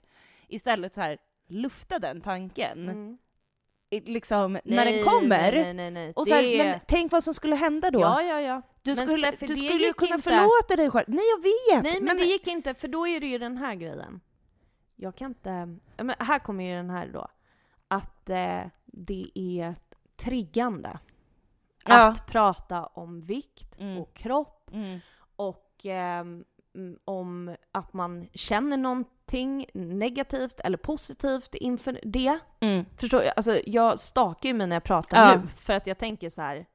[0.48, 1.18] Istället så här,
[1.48, 2.88] lufta den tanken.
[2.88, 3.18] Mm.
[3.90, 5.52] Liksom, när Nej, den kommer.
[5.52, 6.12] Nej, nej, nej.
[6.16, 8.00] Och så här, Det- men tänk vad som skulle hända då.
[8.00, 8.62] Ja, ja, ja.
[8.82, 10.30] du men skulle, Steffi, du skulle ju kunna inte.
[10.30, 11.04] förlåta dig själv.
[11.08, 11.84] Nej, jag vet!
[11.92, 14.20] Nej, men, det gick inte, för då är det ju den här grejen.
[14.96, 15.78] Jag kan inte...
[15.96, 17.28] Men här kommer ju den här då.
[17.88, 19.74] Att eh, det är
[20.16, 20.98] triggande
[21.92, 22.06] Ja.
[22.08, 23.98] att prata om vikt Mm.
[23.98, 25.00] och kropp Mm.
[25.36, 26.44] och mm,
[27.04, 32.38] om att man känner någonting negativt eller positivt inför det.
[32.60, 32.84] Mm.
[32.96, 33.32] Förstår jag?
[33.36, 35.36] Alltså jag stakar ju mig när jag pratar Ja.
[35.36, 36.66] nu för att jag tänker så här.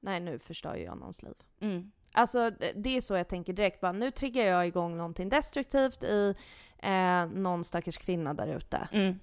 [0.00, 1.34] nej nu förstör jag någons liv.
[1.60, 1.90] Mm.
[2.12, 6.34] Alltså det är så jag tänker direkt, bara nu triggar jag igång någonting destruktivt i
[6.78, 9.20] eh, någon stackars kvinna där ute Mm.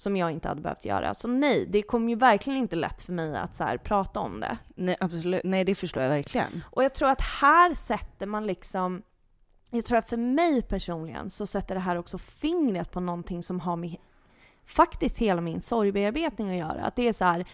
[0.00, 1.14] Som jag inte hade behövt göra.
[1.14, 4.40] Så nej, det kom ju verkligen inte lätt för mig att så här, prata om
[4.40, 4.58] det.
[4.74, 5.40] Nej, absolut.
[5.44, 6.64] Nej, det förstår jag verkligen.
[6.70, 9.02] Och jag tror att här sätter man liksom,
[9.70, 13.60] jag tror att för mig personligen så sätter det här också fingret på någonting som
[13.60, 13.96] har med
[14.66, 16.84] faktiskt hela min sorgbearbetning att göra.
[16.84, 17.44] Att det är så här,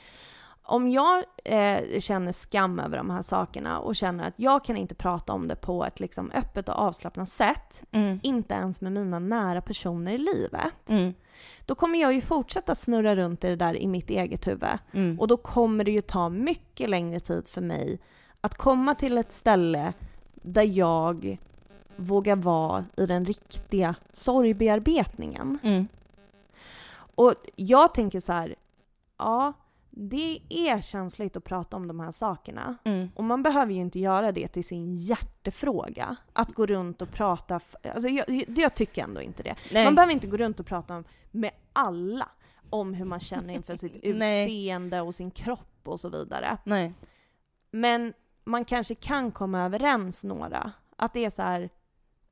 [0.69, 4.95] om jag eh, känner skam över de här sakerna och känner att jag kan inte
[4.95, 8.21] prata om det på ett liksom öppet och avslappnat sätt, Mm.
[8.23, 11.15] inte ens med mina nära personer i livet, Mm.
[11.67, 14.79] då kommer jag ju fortsätta snurra runt i det där i mitt eget huvud.
[14.93, 15.21] Mm.
[15.21, 17.99] Och då kommer det ju ta mycket längre tid för mig
[18.41, 19.93] att komma till ett ställe
[20.35, 21.39] där jag
[21.97, 25.59] vågar vara i den riktiga sorgbearbetningen.
[25.63, 25.89] Mm.
[27.15, 28.55] Och jag tänker så här,
[29.19, 29.53] ja,
[29.99, 32.77] det är känsligt att prata om de här sakerna.
[32.85, 33.09] Mm.
[33.15, 36.17] Och man behöver ju inte göra det till sin hjärtefråga.
[36.33, 37.61] Att gå runt och prata,
[37.95, 39.55] alltså jag, jag tycker ändå inte det.
[39.73, 39.85] Nej.
[39.85, 42.29] Man behöver inte gå runt och prata om, med alla
[42.71, 46.59] om hur man känner inför sitt utseende och sin kropp och så vidare.
[46.65, 46.95] Nej.
[47.71, 48.13] Men
[48.45, 50.73] man kanske kan komma överens några.
[50.97, 51.71] Att det är så här,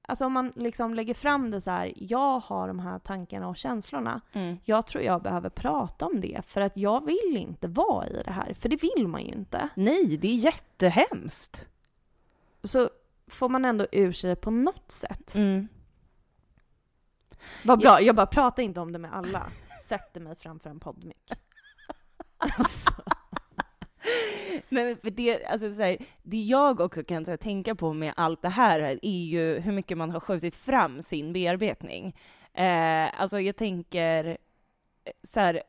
[0.08, 3.56] alltså om man liksom lägger fram det så här, jag har de här tankarna och
[3.56, 4.20] känslorna.
[4.32, 4.58] Mm.
[4.64, 8.30] Jag tror jag behöver prata om det för att jag vill inte vara i det
[8.30, 9.68] här, för det vill man ju inte.
[9.74, 11.68] Nej, det är jättehemskt.
[12.62, 12.90] Så
[13.26, 15.34] får man ändå ur sig det på något sätt.
[15.34, 15.68] Mm.
[17.64, 19.46] Vad bra, jag bara pratar inte om det med alla.
[19.82, 21.32] Sätter mig framför en poddmick.
[22.58, 22.92] Alltså.
[24.68, 28.42] Men för det, alltså så här, det jag också kan här, tänka på med allt
[28.42, 32.16] det här är ju hur mycket man har skjutit fram sin bearbetning.
[32.54, 35.62] Eh, alltså jag tänker eh, så här,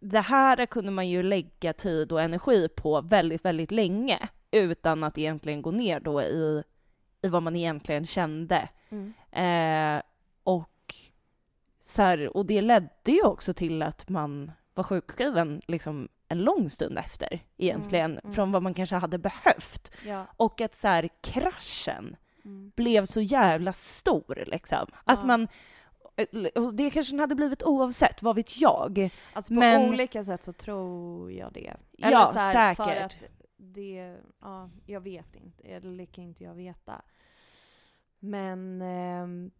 [0.00, 5.18] det här kunde man ju lägga tid och energi på väldigt, väldigt länge utan att
[5.18, 6.62] egentligen gå ner då i,
[7.22, 8.68] i vad man egentligen kände.
[8.88, 9.12] Mm.
[9.32, 10.02] Eh,
[10.44, 10.94] och,
[11.80, 16.70] så här, och det ledde ju också till att man var sjukskriven liksom en lång
[16.70, 18.34] stund efter egentligen, Mm, mm.
[18.34, 19.90] från vad man kanske hade behövt.
[20.06, 20.26] Ja.
[20.36, 22.72] Och att så här, kraschen Mm.
[22.76, 24.86] blev så jävla stor liksom.
[25.04, 25.24] Att Ja.
[25.26, 25.48] man,
[26.54, 29.10] och det kanske den hade blivit oavsett, vad vet jag?
[29.32, 31.76] Alltså på Men- olika sätt så tror jag det.
[31.92, 33.04] Ja, så här, För säkert.
[33.04, 37.02] att det, ja, jag vet inte, eller det kan inte jag veta.
[38.18, 39.50] Men ehm,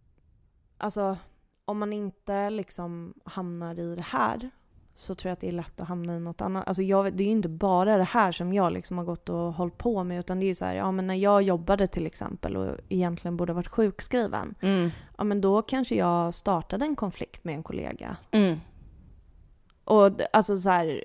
[0.79, 1.17] alltså
[1.65, 4.51] om man inte liksom hamnar i det här
[4.95, 6.69] så tror jag att det är lätt att hamna i något annat.
[6.69, 9.53] Alltså jag, det är ju inte bara det här som jag liksom har gått och
[9.55, 12.07] hållit på med utan det är ju så här, ja men när jag jobbade till
[12.07, 14.91] exempel och egentligen borde ha varit sjukskriven, Mm.
[15.19, 18.61] ja men då kanske jag startade en konflikt med en kollega Mm.
[19.85, 21.05] och alltså så här,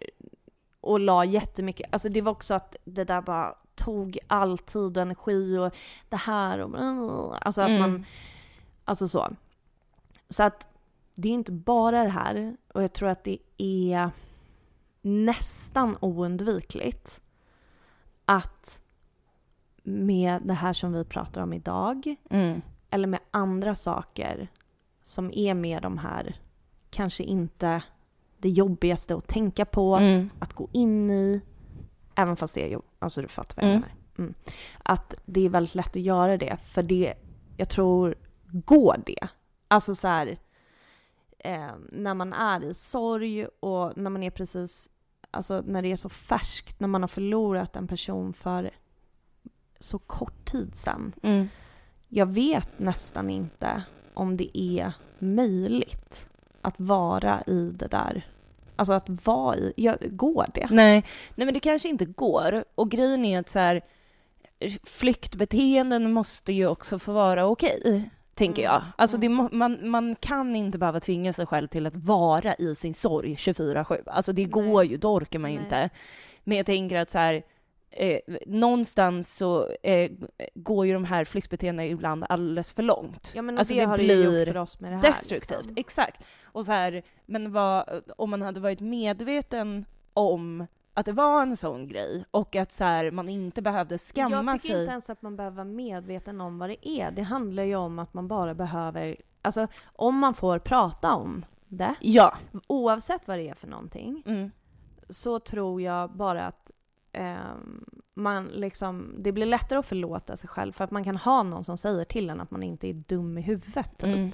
[0.81, 5.01] och la jättemycket, alltså det var också att det där bara tog all tid och
[5.01, 5.75] energi och
[6.09, 7.81] det här och alltså att Mm.
[7.81, 8.05] man,
[8.85, 9.27] alltså så.
[10.29, 10.67] Så att
[11.15, 14.09] det är inte bara det här och jag tror att det är
[15.01, 17.21] nästan oundvikligt
[18.25, 18.81] att
[19.83, 22.61] med det här som vi pratar om idag Mm.
[22.89, 24.47] eller med andra saker
[25.03, 26.35] som är med de här,
[26.89, 27.83] kanske inte
[28.37, 30.29] det jobbigaste att tänka på, Mm.
[30.39, 31.41] att gå in i,
[32.15, 33.81] även fast det är jobb, alltså du fattar vad jag Mm.
[33.81, 33.95] menar.
[34.17, 34.33] Mm.
[34.83, 37.13] Att det är väldigt lätt att göra det, för det,
[37.57, 38.15] jag tror,
[38.51, 39.27] går det?
[39.67, 40.37] Alltså så här,
[41.39, 44.89] eh, när man är i sorg och när man är precis,
[45.31, 48.71] alltså när det är så färskt, när man har förlorat en person för
[49.79, 51.13] så kort tid sedan.
[51.23, 51.49] Mm.
[52.09, 53.83] Jag vet nästan inte
[54.13, 56.29] om det är möjligt
[56.61, 58.27] att vara i det där.
[58.75, 60.67] Alltså att vara i, ja, går det?
[60.71, 61.05] Nej,
[61.35, 62.63] nej, men det kanske inte går.
[62.75, 63.81] Och grejen är att så här,
[64.83, 68.83] flyktbeteenden måste ju också få vara okej, tänker Mm, jag.
[68.95, 69.49] Alltså det, mm.
[69.51, 74.01] man, man kan inte behöva tvinga sig själv till att vara i sin sorg 24-7.
[74.05, 74.87] Alltså det går Nej.
[74.87, 75.89] ju, då orkar man ju inte.
[76.43, 77.43] Men jag tänker att så här,
[77.91, 80.11] eh, någonstans så eh,
[80.55, 83.31] går ju de här flyktbeteendena ibland alldeles för långt.
[83.35, 85.01] Ja men Alltså, det, det har det blir gjort för oss med det här.
[85.03, 85.73] Destruktivt, liksom.
[85.77, 86.25] exakt.
[86.43, 90.67] Och så här, men vad, om man hade varit medveten om
[90.97, 94.61] att det var en sån grej och att så här, man inte behövde skamma Jag
[94.61, 94.79] tycker sig.
[94.81, 97.11] inte ens att man behöver vara medveten om vad det är.
[97.11, 101.95] Det handlar ju om att man bara behöver, alltså om man får prata om det,
[101.99, 102.37] Ja.
[102.67, 104.51] oavsett vad det är för någonting, Mm.
[105.09, 106.71] så tror jag bara att
[107.11, 111.43] ehm, man liksom, det blir lättare att förlåta sig själv för att man kan ha
[111.43, 113.97] någon som säger till en att man inte är dum i huvudet.
[113.97, 114.03] Typ.
[114.15, 114.31] Mm.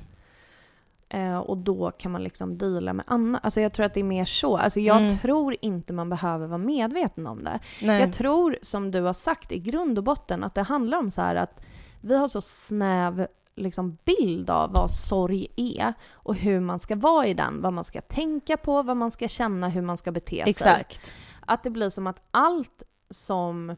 [1.13, 3.45] Eh, och då kan man liksom deala med annat.
[3.45, 4.57] Alltså jag tror att det är mer så.
[4.57, 5.17] Alltså jag Mm.
[5.17, 7.59] tror inte man behöver vara medveten om det.
[7.81, 7.99] Nej.
[8.01, 11.21] Jag tror, som du har sagt, i grund och botten att det handlar om så
[11.21, 11.61] här att
[12.01, 17.25] vi har så snäv liksom, bild av vad sorg är och hur man ska vara
[17.27, 17.61] i den.
[17.61, 20.49] Vad man ska tänka på, vad man ska känna, hur man ska bete sig.
[20.49, 21.13] Exakt.
[21.45, 23.75] Att det blir som att allt som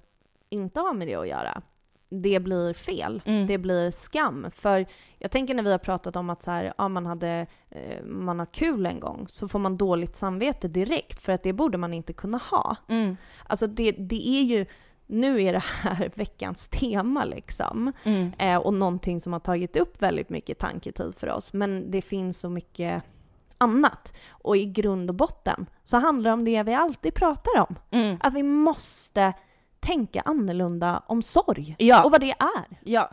[0.50, 1.62] inte har med det att göra,
[2.22, 3.22] det blir fel.
[3.26, 3.48] Mm.
[3.48, 4.48] Det blir skam.
[4.56, 4.86] För
[5.20, 8.40] jag tänker när vi har pratat om att så här, ja, man, hade, eh, man
[8.40, 11.94] har kul en gång, så får man dåligt samvete direkt för att det borde man
[11.94, 12.76] inte kunna ha.
[12.88, 13.18] Mm.
[13.48, 14.66] Alltså det, det är ju,
[15.08, 17.92] nu är det här veckans tema liksom.
[18.04, 18.32] Mm.
[18.40, 21.54] Eh, och någonting som har tagit upp väldigt mycket tanketid för oss.
[21.54, 23.04] Men det finns så mycket
[23.58, 24.14] annat.
[24.30, 27.76] Och i grund och botten så handlar det om det vi alltid pratar om.
[27.92, 28.18] Mm.
[28.20, 29.34] Att vi måste
[29.84, 31.76] tänka annorlunda om sorg.
[31.78, 32.04] Ja.
[32.04, 32.80] Och vad det är.
[32.84, 33.12] Ja.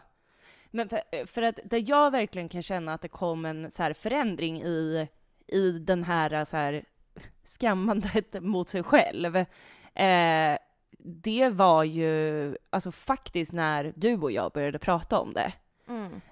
[0.71, 3.93] Men för, för att där jag verkligen kan känna att det kom en så här
[3.93, 5.09] förändring i,
[5.47, 6.85] i den här, så här
[7.45, 9.37] skammandet mot sig själv,
[9.95, 10.59] eh,
[11.05, 15.53] det var ju alltså faktiskt när du och jag började prata om det.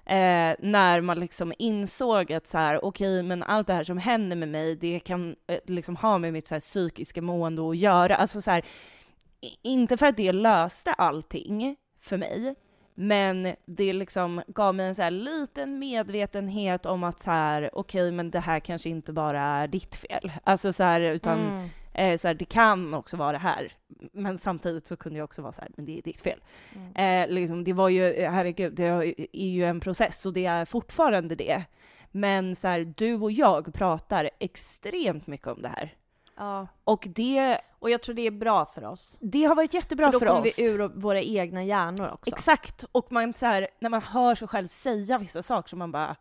[0.05, 4.35] Eh, när man liksom insåg att så här, okej, men allt det här som händer
[4.35, 8.15] med mig, det kan eh, liksom ha med mitt så här, psykiska mående att göra.
[8.15, 8.63] Alltså så här,
[9.61, 12.55] inte för att det löste allting för mig,
[12.95, 18.31] men det liksom gav mig en så liten medvetenhet om att så här, okej, men
[18.31, 20.31] det här kanske inte bara är ditt fel.
[20.43, 21.69] Alltså så här, utan Mm.
[21.93, 23.71] eh, så här, det kan också vara det här.
[24.13, 26.39] Men samtidigt så kunde jag också vara så här, men det är ditt fel.
[26.75, 27.23] Mm.
[27.29, 28.83] Eh, liksom, det var ju, herregud, det
[29.33, 31.63] är ju en process och det är fortfarande det.
[32.11, 35.93] Men så här, du och jag pratar extremt mycket om det här.
[36.39, 36.67] Ja.
[36.83, 39.17] Och det, Och jag tror det är bra för oss.
[39.21, 40.59] det har varit jättebra för då för, kommer oss.
[40.59, 42.35] vi ur våra egna hjärnor också.
[42.35, 45.91] Exakt, och man så här, när man hör sig själv säga vissa saker så man
[45.91, 46.15] bara,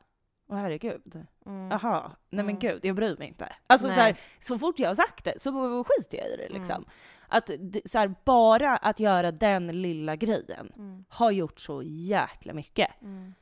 [0.51, 1.69] åh herregud, Mm.
[1.69, 2.59] nej men Mm.
[2.59, 3.53] gud, jag bryr mig inte.
[3.66, 3.97] Alltså Nej.
[3.97, 6.75] så, här, så fort jag har sagt det så skiter jag i det liksom.
[6.77, 6.89] Mm.
[7.29, 7.51] Att
[7.91, 11.05] så här, bara att göra den lilla grejen Mm.
[11.09, 13.03] har gjort så jäkla mycket.
[13.03, 13.35] Mm.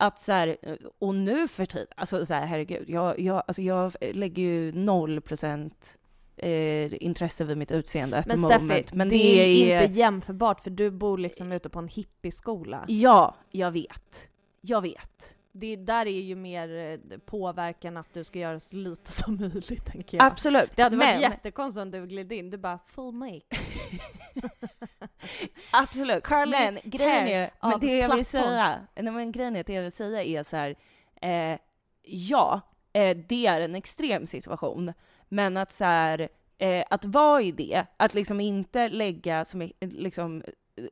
[0.00, 0.56] Att så här,
[0.98, 5.20] och nu för tiden, alltså så här, herregud, jag, jag, alltså jag lägger ju noll
[5.20, 5.98] procent
[6.36, 8.84] eh, intresse vid mitt utseende Men Steffi.
[8.92, 12.84] Men det, är inte jämförbart för du bor liksom ute på en hippieskola.
[12.88, 14.28] Ja, jag vet.
[14.60, 15.36] Jag vet.
[15.52, 19.86] Det där är ju mer eh, påverkan att du ska göra så lite som möjligt
[19.86, 20.26] tänker jag.
[20.26, 20.70] Absolut.
[20.76, 23.40] Det hade varit men, jättekonstigt om du gled in, du bara full make.
[25.70, 26.24] Absolut.
[26.24, 29.82] Curly men grejen är, men det jag vill säga, nej, men grejen är, det jag
[29.82, 30.76] vill säga är så här,
[31.22, 31.58] eh,
[32.02, 32.60] ja,
[32.92, 34.92] eh, det är en extrem situation,
[35.28, 40.42] men att så här, eh, att vara i det, att liksom inte lägga som, liksom,
[40.76, 40.84] eh,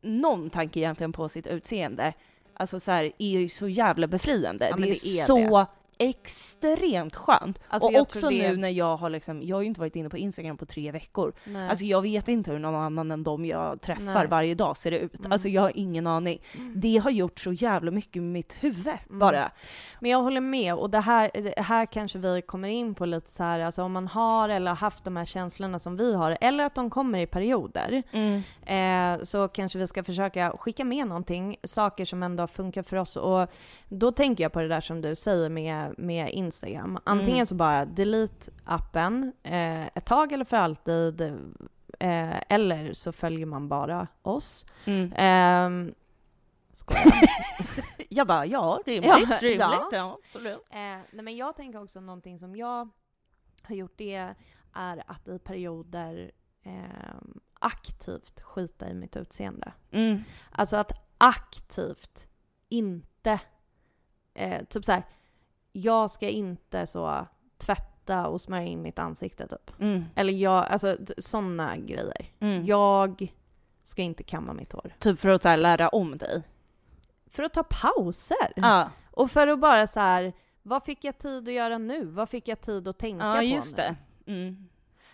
[0.00, 2.12] någon tanke egentligen på sitt utseende,
[2.54, 4.68] alltså så här, är ju så jävla befriande.
[4.70, 5.66] Ja, det, är det är så
[5.98, 7.58] extremt skönt.
[7.68, 10.08] Alltså, och också det- nu när jag har liksom, jag har ju inte varit inne
[10.08, 11.68] på Instagram på tre veckor, Nej.
[11.68, 14.26] Alltså jag vet inte hur någon annan än de jag träffar Nej.
[14.26, 15.18] varje dag ser ut.
[15.20, 15.32] Mm.
[15.32, 16.38] Alltså jag har ingen aning.
[16.74, 19.18] Det har gjort så jävla mycket med mitt huvud Mm.
[19.18, 19.50] bara.
[20.00, 23.30] Men jag håller med och det här, det här kanske vi kommer in på lite
[23.30, 26.38] så här, alltså om man har eller har haft de här känslorna som vi har,
[26.40, 28.02] eller att de kommer i perioder,
[28.66, 33.16] eh, så kanske vi ska försöka skicka med någonting, saker som ändå funkar för oss.
[33.16, 33.48] Och
[33.88, 36.98] då tänker jag på det där som du säger med, med Instagram.
[37.04, 37.46] Antingen Mm.
[37.46, 41.20] så bara delete appen eh, ett tag eller för alltid,
[42.00, 44.66] eh, eller så följer man bara oss.
[44.84, 45.12] Mm.
[45.16, 45.94] Ehm.
[48.08, 49.88] Jag bara, ja rimligt, Ja, rimligt, ja.
[49.92, 50.18] ja.
[50.24, 50.62] absolut.
[50.70, 50.78] Eh,
[51.10, 52.88] nej men jag tänker också någonting som jag
[53.62, 54.34] har gjort det
[54.74, 56.30] är att i perioder
[56.62, 57.14] eh,
[57.58, 59.72] aktivt skita i mitt utseende.
[59.90, 60.18] Mm.
[60.52, 62.28] Alltså att aktivt
[62.68, 63.40] inte,
[64.34, 65.02] eh, typ så här,
[65.76, 67.26] jag ska inte så
[67.58, 69.80] tvätta och smörja in mitt ansikte typ.
[69.80, 70.04] Mm.
[70.14, 72.26] Eller jag, alltså sådana grejer.
[72.40, 72.64] Mm.
[72.64, 73.32] Jag
[73.82, 74.94] ska inte kamma mitt hår.
[74.98, 76.42] Typ för att så här, lära om dig.
[77.30, 78.52] För att ta pauser.
[78.56, 82.04] Ja, Och för att bara så här, vad fick jag tid att göra nu?
[82.04, 83.82] Vad fick jag tid att tänka ja på just nu?
[83.82, 83.96] det.
[84.32, 84.68] Mm.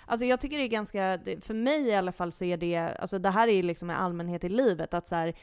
[0.06, 3.18] Alltså jag tycker det är ganska, för mig i alla fall så är det, alltså
[3.18, 5.34] det här är liksom en allmänhet i livet, att så här,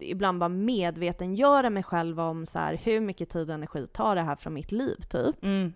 [0.00, 4.22] ibland bara medvetengöra mig själv om så här, hur mycket tid och energi tar det
[4.22, 5.44] här från mitt liv typ.
[5.44, 5.72] Mm.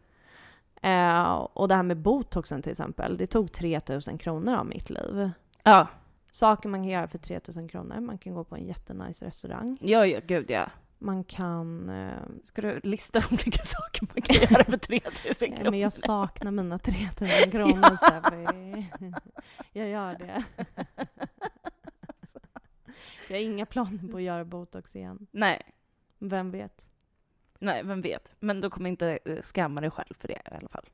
[0.83, 5.31] Eh, och det här med botoxen till exempel, det tog 3000 kronor av mitt liv.
[5.63, 5.87] Ja.
[6.31, 9.79] Saker man kan göra för 3000 kronor, man kan gå på en jättenice restaurang.
[9.81, 10.67] ja, ja, gud ja.
[10.99, 11.89] Man kan...
[11.89, 12.13] Eh,
[12.45, 15.71] Ska du lista olika saker man kan göra för 3000 ja, kronor?
[15.71, 18.87] men jag saknar mina 3000 kronor Steffi.
[19.73, 20.45] Jag gör det.
[23.29, 25.27] Jag har inga planer på att göra botox igen.
[25.31, 25.63] Nej,
[26.19, 26.87] Vem vet?
[27.59, 28.33] nej, vem vet.
[28.41, 30.89] Men då kommer inte eh, skamma dig själv för det i alla fall.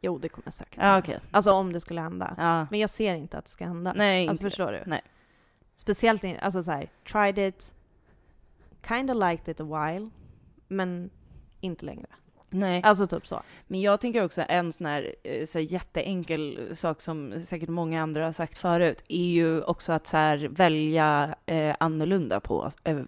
[0.00, 1.18] Jo, det kommer jag säkert Ja, okej.
[1.30, 2.34] Alltså om det skulle hända.
[2.38, 2.66] Ja.
[2.70, 3.92] Men jag ser inte att det ska hända.
[3.96, 4.82] Nej, alltså inte förstår du?
[4.86, 5.02] Nej.
[5.74, 7.74] Speciellt in, alltså så här, tried it,
[8.88, 10.10] kind of liked it a while,
[10.68, 11.10] men
[11.60, 12.06] inte längre.
[12.58, 12.80] Nej.
[12.84, 13.42] Alltså typ så.
[13.66, 18.02] Men jag tänker också en sån här, eh, så här jätteenkel sak som säkert många
[18.02, 22.98] andra har sagt förut, är ju också att så här välja eh, annorlunda på eh,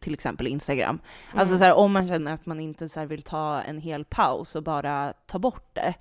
[0.00, 1.00] till exempel Instagram.
[1.34, 1.58] Alltså Mm.
[1.58, 4.56] så här, om man känner att man inte så här vill ta en hel paus
[4.56, 5.94] och bara ta bort det,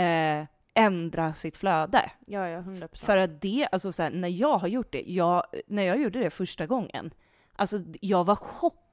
[0.00, 2.10] eh, ändra sitt flöde.
[2.26, 3.06] Ja, ja, 100 procent.
[3.06, 6.18] För att det, alltså så här, när jag har gjort det, jag, när jag gjorde
[6.18, 7.10] det första gången,
[7.56, 8.86] alltså jag var chockad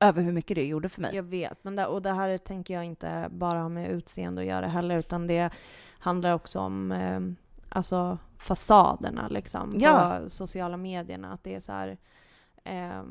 [0.00, 1.14] över hur mycket det gjorde för mig.
[1.16, 4.48] Jag vet, men det, och det här tänker jag inte bara ha med utseende att
[4.48, 5.50] göra heller, utan det
[5.98, 7.20] handlar också om eh,
[7.68, 10.18] alltså fasaderna liksom Ja.
[10.22, 11.32] på sociala medierna.
[11.32, 11.98] Att det är så här,
[12.64, 13.02] eh,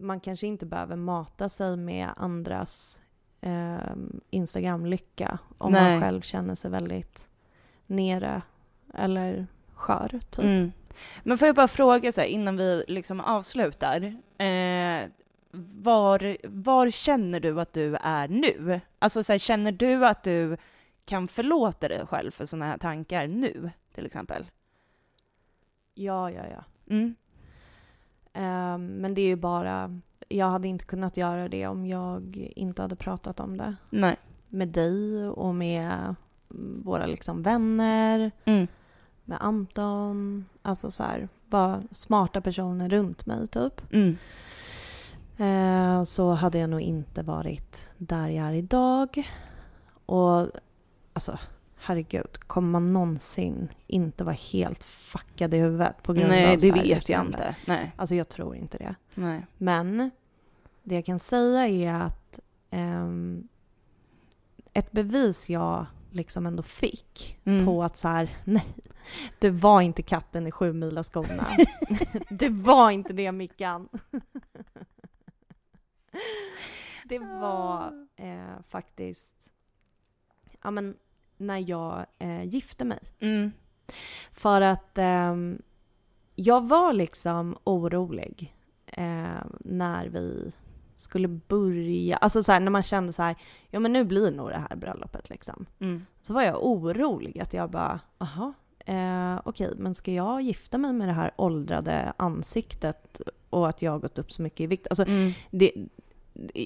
[0.00, 3.00] man kanske inte behöver mata sig med andras
[3.40, 3.94] eh,
[4.30, 5.92] Instagram-lycka om Nej.
[5.92, 7.28] man själv känner sig väldigt
[7.86, 8.42] nere
[8.94, 10.44] eller skör, typ.
[10.44, 10.72] Mm.
[11.22, 14.02] Men får jag bara fråga så här, innan vi liksom avslutar.
[14.38, 15.08] Eh,
[15.82, 18.80] var, var känner du att du är nu?
[18.98, 20.56] Alltså så här, känner du att du
[21.04, 24.46] kan förlåta dig själv för sådana här tankar nu, till exempel?
[25.94, 26.64] Ja, ja, ja.
[26.90, 27.14] Mm.
[28.32, 32.82] Ehm, men det är ju bara, jag hade inte kunnat göra det om jag inte
[32.82, 33.76] hade pratat om det.
[33.90, 34.16] Nej.
[34.48, 36.14] Med dig och med
[36.82, 38.66] våra liksom vänner, Mm.
[39.24, 40.46] med Anton.
[40.62, 43.92] Alltså så här, bara smarta personer runt mig typ.
[43.92, 44.16] Mm.
[45.36, 49.28] Eh, så hade jag nog inte varit där jag är idag.
[50.06, 50.46] Och
[51.12, 51.38] alltså,
[51.76, 56.60] herregud, kommer man någonsin inte vara helt fuckad i huvudet på grund Nej, av det
[56.60, 57.56] så här vet jag inte.
[57.66, 57.92] Nej.
[57.96, 58.94] Alltså jag tror inte det.
[59.14, 59.46] Nej.
[59.58, 60.10] Men
[60.82, 63.48] det jag kan säga är att ehm,
[64.72, 67.66] ett bevis jag liksom ändå fick Mm.
[67.66, 68.74] på att så här, nej,
[69.38, 71.46] du var inte katten i sju mila skorna.
[72.30, 73.88] det var inte det Mickan.
[77.04, 79.50] det var eh, faktiskt,
[80.62, 80.96] ja men
[81.36, 82.98] när jag eh, gifte mig.
[83.20, 83.52] Mm.
[84.32, 85.62] För att ehm,
[86.34, 88.54] jag var liksom orolig
[88.86, 90.52] eh, när vi
[90.96, 92.16] skulle börja.
[92.16, 93.36] Alltså så här, när man kände så här,
[93.70, 95.66] ja men nu blir nog det här bröllopet liksom.
[95.80, 96.06] Mm.
[96.20, 98.52] Så var jag orolig att jag bara, aha,
[98.86, 103.92] eh, okej, men ska jag gifta mig med det här åldrade ansiktet och att jag
[103.92, 104.86] har gått upp så mycket i vikt?
[104.90, 105.32] Alltså, Mm.
[105.50, 105.72] det,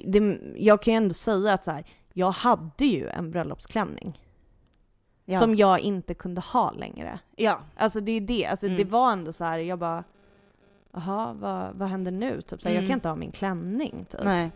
[0.05, 4.21] det, jag kan ju ändå säga att så här, jag hade ju en bröllopsklänning
[5.25, 5.39] Ja.
[5.39, 7.19] som jag inte kunde ha längre.
[7.37, 7.61] ja.
[7.77, 8.77] Alltså det är ju det, alltså Mm.
[8.79, 10.05] det var ändå så här, jag bara
[10.93, 12.41] Jaha, vad, vad händer nu?
[12.43, 12.89] Typ, så här, Jag Mm.
[12.89, 14.07] kan inte ha min klänning.
[14.11, 14.21] Typ.
[14.25, 14.51] Nej.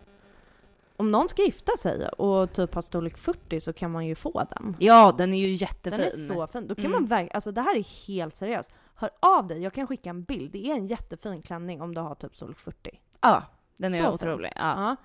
[0.95, 4.45] Om någon ska gifta sig och typ har storlek 40 så kan man ju få
[4.49, 4.75] den.
[4.79, 5.99] Ja, den är ju jättefin.
[5.99, 6.67] Den är så fin.
[6.67, 6.91] Då kan Mm.
[6.91, 8.71] man verkligen, alltså det här är helt seriöst.
[8.95, 10.51] Hör av dig, jag kan skicka en bild.
[10.51, 12.99] Det är en jättefin klänning om du har typ storlek 40.
[13.21, 13.43] Ja,
[13.77, 14.13] den är Så fin.
[14.13, 14.51] otrolig.
[14.55, 14.95] Ja.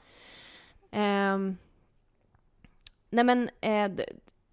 [0.90, 0.98] Ja.
[0.98, 1.56] Ehm,
[3.10, 3.90] nej men eh,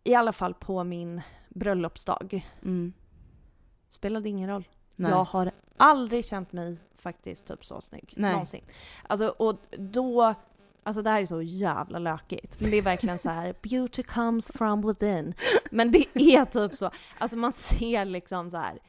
[0.03, 2.93] i alla fall på min bröllopsdag Mm.
[3.87, 4.67] spelade ingen roll.
[4.95, 5.11] Nej.
[5.11, 8.13] Jag har aldrig känt mig faktiskt typ så snygg.
[8.17, 8.31] Nej.
[8.31, 8.63] Någonsin.
[9.07, 10.33] Alltså och då,
[10.83, 12.59] alltså det här är så jävla lökigt.
[12.59, 15.33] Men det är verkligen så här: beauty comes from within.
[15.71, 18.79] Men det är typ så, alltså man ser liksom så här.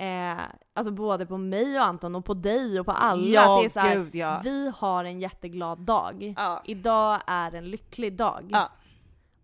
[0.00, 0.38] Eh,
[0.74, 3.26] alltså både på mig och Anton och på dig och på alla.
[3.26, 4.40] Ja, att det är så här, gud ja.
[4.44, 6.34] vi har en jätteglad dag.
[6.36, 6.62] Ja.
[6.64, 8.48] Idag är en lycklig dag.
[8.50, 8.68] Ja.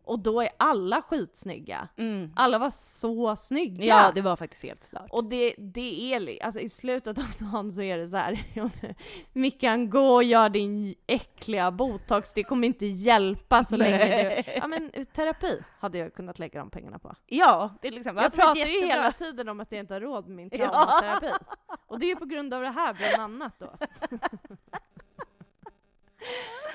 [0.04, 1.88] Och då är alla skitsnygga.
[1.96, 2.32] Mm.
[2.36, 3.84] Alla var så snygga.
[3.84, 5.06] Ja, det var faktiskt helt stört.
[5.10, 8.44] Och det, det är alltså i slutet av dagen så är det så här.
[9.32, 14.52] Mickan, gå och gör din äckliga botox, det kommer inte hjälpa så länge du...
[14.52, 17.14] Ja men terapi hade jag kunnat lägga de pengarna på.
[17.26, 18.16] Ja, det är liksom...
[18.16, 18.94] Jag pratar ju jättebra.
[18.94, 20.58] hela tiden om att jag inte har råd med min Ja.
[20.66, 21.44] traumaterapi.
[21.86, 23.70] Och det är ju på grund av det här bland annat då.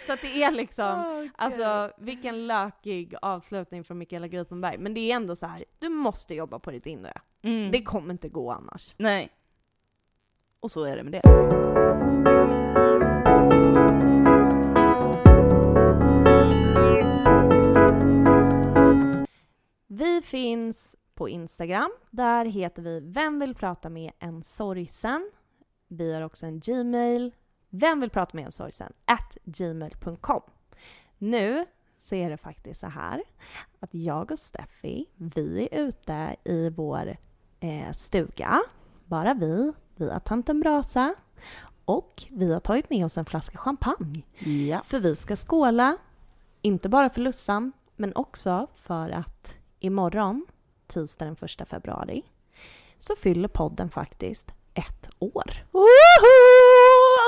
[0.10, 1.32] Så att det är liksom, gud.
[1.36, 4.78] alltså vilken lökig avslutning från Mikaela Gripenberg.
[4.78, 7.22] Men det är ändå så här, du måste jobba på ditt inre.
[7.42, 7.72] Mm.
[7.72, 8.96] Det kommer inte gå annars.
[8.98, 9.30] Nej.
[10.60, 11.22] Och så är det med det.
[19.88, 21.92] Vi finns på Instagram.
[22.12, 25.32] Där heter vi Vem vill prata med en sorgsen?
[25.88, 27.32] Vi har också en Gmail.
[27.70, 28.94] Vem vill prata med en sorgsen?
[29.06, 30.42] At gmail.com.
[31.18, 31.66] Nu
[31.98, 33.24] så är det faktiskt så här
[33.80, 37.18] att jag och Steffi, vi är ute i vår
[37.60, 38.60] eh, stuga
[39.10, 41.16] bara vi, vi har tänt en brasa
[41.86, 44.22] och vi har tagit med oss en flaska champagne.
[44.70, 44.82] Ja.
[44.84, 45.98] För vi ska skåla,
[46.62, 50.46] inte bara för Lussan, men också för att imorgon,
[50.88, 52.24] tisdag den 1 februari,
[53.00, 55.66] så fyller podden faktiskt ett år.
[55.72, 56.69] Woho!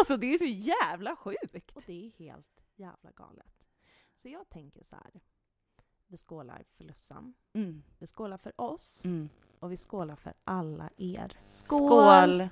[0.01, 1.71] Alltså det är så jävla sjukt!
[1.73, 3.65] Och det är helt jävla galet.
[4.15, 5.21] Så jag tänker så här.
[6.07, 7.83] Vi skålar för Lussan, Mm.
[7.99, 9.29] vi skålar för oss Mm.
[9.59, 11.37] och vi skålar för alla er.
[11.45, 11.79] Skål!
[11.87, 12.49] Skål!